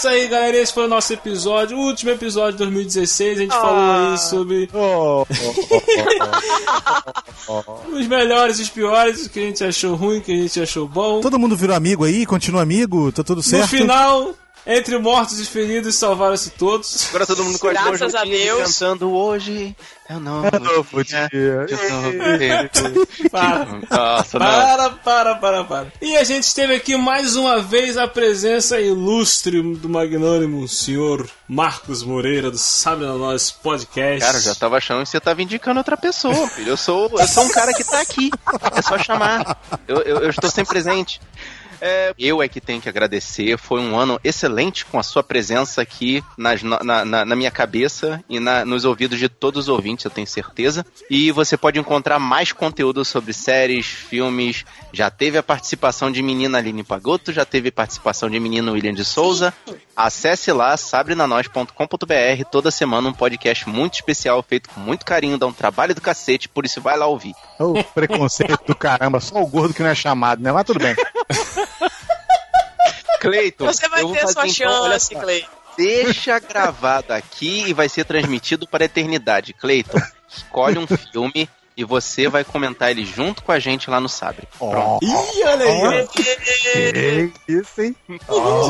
[0.05, 0.57] Isso aí, galera.
[0.59, 3.39] Esse foi o nosso episódio, o último episódio de 2016.
[3.39, 5.27] A gente falou aí sobre Oh,
[7.49, 10.33] oh, oh, os melhores e os piores, o que a gente achou ruim, o que
[10.33, 11.21] a gente achou bom.
[11.21, 12.27] Todo mundo virou amigo aí?
[12.27, 13.11] Continua amigo?
[13.13, 13.63] Tá tudo certo?
[13.63, 14.35] No final,
[14.67, 17.09] entre mortos e feridos, salvaram-se todos.
[17.09, 18.79] Agora todo mundo com as mãos Graças a Deus.
[18.79, 19.77] cantando hoje
[20.09, 21.29] é o novo, É novo dia.
[21.33, 21.67] dia.
[21.67, 23.31] de novo tempo.
[23.31, 23.67] Para.
[23.91, 24.47] Nossa, não.
[24.47, 25.93] Para, para, para, para.
[26.01, 32.03] E a gente teve aqui mais uma vez a presença ilustre do magnânimo senhor Marcos
[32.03, 34.21] Moreira, do Sabe na Nós Podcast.
[34.25, 36.71] Cara, eu já tava achando que você tava indicando outra pessoa, filho.
[36.71, 38.31] Eu sou, eu sou um cara que tá aqui.
[38.77, 39.59] É só chamar.
[39.87, 41.21] Eu, eu, eu estou sempre presente.
[41.87, 43.59] É, eu é que tenho que agradecer.
[43.59, 48.25] Foi um ano excelente com a sua presença aqui nas- na, na- na minha cabeça
[48.27, 50.87] e na- nos ouvidos de todos os ouvintes, eu tenho certeza.
[51.11, 54.65] E você pode encontrar mais conteúdo sobre séries, filmes.
[54.95, 59.05] Já teve a participação de menina Aline Pagotto, já teve participação de menino William de
[59.05, 59.53] Souza.
[59.95, 62.45] Acesse lá, sabrenanois.com.br.
[62.51, 66.49] Toda semana um podcast muito especial, feito com muito carinho, dá um trabalho do cacete,
[66.49, 67.35] por isso vai lá ouvir.
[67.59, 70.51] O preconceito do caramba, só o gordo que não é chamado, né?
[70.51, 70.95] Mas tudo bem.
[73.25, 75.15] Cleiton, Você vai ter fazer, sua então, chance.
[75.15, 75.47] Clay.
[75.77, 79.53] Deixa gravado aqui e vai ser transmitido para a eternidade.
[79.55, 79.99] Cleiton,
[80.29, 84.47] escolhe um filme e você vai comentar ele junto com a gente lá no Sabre.
[84.61, 87.97] Ó, Ih, olha aí, que isso, hein?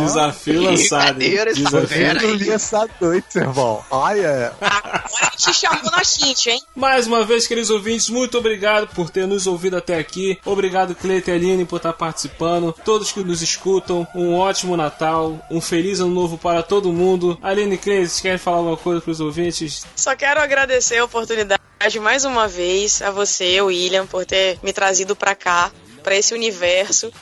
[0.00, 1.18] Desafio lançado.
[1.18, 2.52] Desafio.
[2.52, 3.84] Essa noite, irmão.
[3.90, 6.62] Olha, Agora a gente chamou na Cintia, hein?
[6.74, 10.38] Mais uma vez, queridos ouvintes, muito obrigado por ter nos ouvido até aqui.
[10.44, 12.74] Obrigado, Cleiton e Aline, por estar participando.
[12.84, 17.38] Todos que nos escutam, um ótimo Natal, um feliz ano novo para todo mundo.
[17.42, 19.86] Aline e Cleiton, vocês querem falar alguma coisa para os ouvintes?
[19.96, 21.60] Só quero agradecer a oportunidade
[22.00, 25.70] mais uma vez a você, William, por ter me trazido pra cá,
[26.02, 27.12] pra esse universo.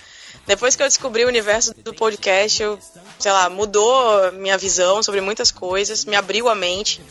[0.46, 2.78] Depois que eu descobri o universo do podcast, eu,
[3.18, 7.02] sei lá, mudou minha visão sobre muitas coisas, me abriu a mente.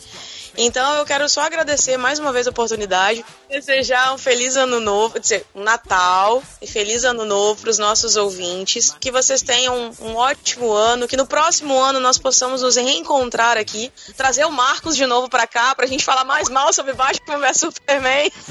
[0.58, 5.14] Então eu quero só agradecer mais uma vez a oportunidade, desejar um feliz ano novo,
[5.14, 9.94] quer dizer, um Natal e feliz ano novo para os nossos ouvintes, que vocês tenham
[10.00, 14.52] um, um ótimo ano, que no próximo ano nós possamos nos reencontrar aqui, trazer o
[14.52, 18.32] Marcos de novo para cá pra gente falar mais mal sobre Batman vs Superman.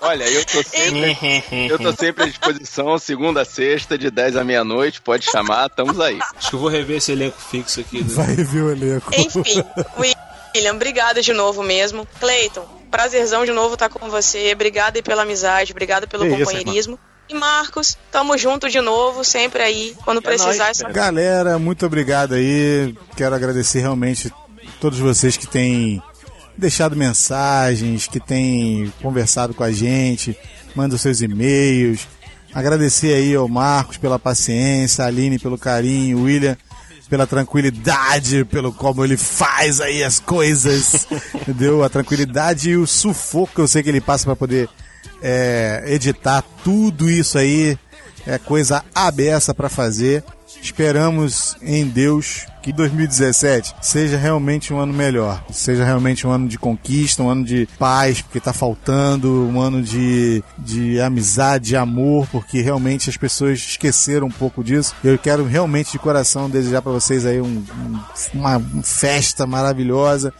[0.00, 1.16] Olha, eu tô sempre,
[1.70, 5.98] eu tô sempre à disposição, segunda a sexta, de 10 à meia-noite, pode chamar, estamos
[5.98, 6.18] aí.
[6.36, 8.02] Acho que eu vou rever esse elenco fixo aqui.
[8.02, 8.08] né?
[8.08, 9.10] Vai ver o elenco.
[9.14, 9.42] Enfim,
[9.98, 12.06] William, obrigada de novo mesmo.
[12.20, 14.52] Cleiton, prazerzão de novo estar com você.
[14.52, 16.98] Obrigada aí pela amizade, obrigada pelo Que isso, companheirismo.
[17.28, 20.70] e Marcos, tamo junto de novo, sempre aí, quando precisar.
[20.70, 22.94] é só- Galera, muito obrigado aí.
[23.16, 24.32] Quero agradecer realmente
[24.80, 26.02] todos vocês que têm
[26.56, 30.36] deixado mensagens, que têm conversado com a gente,
[30.74, 32.06] mandam seus e-mails.
[32.54, 36.56] Agradecer aí ao Marcos pela paciência, a Aline pelo carinho, William
[37.08, 41.82] pela tranquilidade, pelo como ele faz aí as coisas, entendeu?
[41.82, 44.68] A tranquilidade e o sufoco que eu sei que ele passa para poder
[45.22, 47.78] é, editar tudo isso aí
[48.26, 50.24] é coisa abessa para fazer.
[50.66, 56.58] Esperamos em Deus que 2017 seja realmente um ano melhor, seja realmente um ano de
[56.58, 62.26] conquista, um ano de paz, porque tá faltando, um ano de, de amizade, de amor,
[62.32, 64.92] porque realmente as pessoas esqueceram um pouco disso.
[65.04, 67.46] Eu quero realmente de coração desejar para vocês aí um-
[67.78, 68.00] um-
[68.34, 70.34] uma festa maravilhosa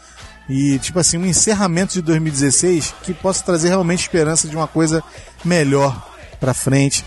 [0.49, 5.01] e tipo assim, um encerramento de 2016 que possa trazer realmente esperança de uma coisa
[5.45, 6.05] melhor
[6.37, 7.05] pra frente,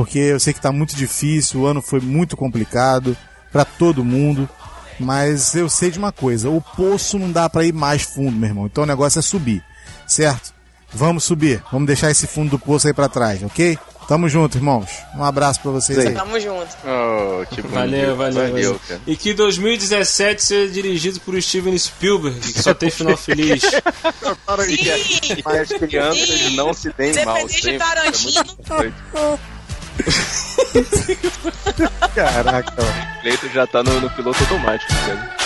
[0.00, 3.14] porque eu sei que tá muito difícil, o ano foi muito complicado
[3.52, 4.48] pra todo mundo,
[4.98, 8.48] mas eu sei de uma coisa, o poço não dá pra ir mais fundo, meu
[8.48, 8.64] irmão.
[8.64, 9.62] Então o negócio é subir,
[10.06, 10.54] certo?
[10.90, 13.78] Vamos subir, vamos deixar esse fundo do poço aí pra trás, OK?
[14.08, 14.88] Tamo junto, irmãos.
[15.14, 16.14] Um abraço pra vocês aí.
[16.14, 16.74] Tamo junto.
[16.82, 17.74] Oh, que bonito.
[17.74, 18.80] Valeu, valeu, valeu.
[18.88, 19.00] cara.
[19.06, 23.62] E que 2017 seja dirigido por Steven Spielberg, que só tem final feliz.
[24.66, 26.56] E que, e que as crianças Sim.
[26.56, 27.34] não se deem mal.
[27.34, 27.78] Depender de.
[27.78, 28.40] Tarantino.
[28.40, 28.94] É doido.
[32.14, 32.82] caraca.
[32.82, 35.39] O Cleiton já tá no, no piloto automático, cara.